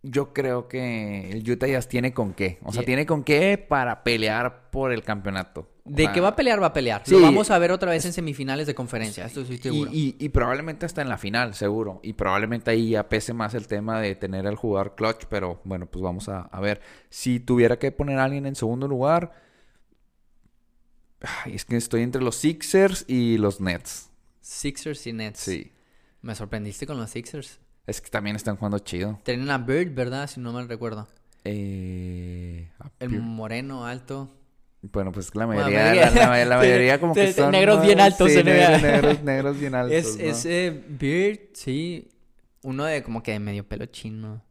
[0.02, 2.58] Yo creo que el Utah Jazz tiene con qué.
[2.62, 2.86] O sea, Yeah.
[2.86, 5.68] tiene con qué para pelear por el campeonato.
[5.84, 7.02] O De sea, que va a pelear, va a pelear.
[7.04, 7.12] Sí.
[7.12, 9.90] Lo vamos a ver otra vez en semifinales de conferencia, esto estoy Y, seguro.
[9.92, 11.98] y- y probablemente hasta en la final, seguro.
[12.04, 15.24] Y probablemente ahí ya pese más el tema de tener al jugador clutch.
[15.28, 16.80] Pero bueno, pues vamos a, a ver.
[17.08, 19.32] Si tuviera que poner a alguien en segundo lugar.
[21.44, 24.10] ay, es que estoy entre los Sixers y los Nets.
[24.40, 25.40] Sixers y Nets.
[25.40, 25.72] Sí.
[26.22, 27.58] Me sorprendiste con los Sixers.
[27.88, 29.18] Es que también están jugando chido.
[29.24, 30.28] Tienen a Bird, ¿verdad?
[30.28, 31.08] Si no mal recuerdo.
[31.44, 32.68] Eh,
[33.00, 34.34] El moreno alto.
[34.82, 37.50] Bueno, pues la mayoría, la, la- la mayoría como que son...
[37.50, 40.22] negros bien altos, Sí, negros, negros, negros bien altos, Es, ¿no?
[40.24, 42.08] ese Beard, sí.
[42.62, 44.42] Uno de como que de medio pelo chino.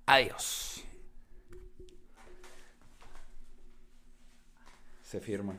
[0.08, 0.84] Adiós.
[5.04, 5.56] Se firma.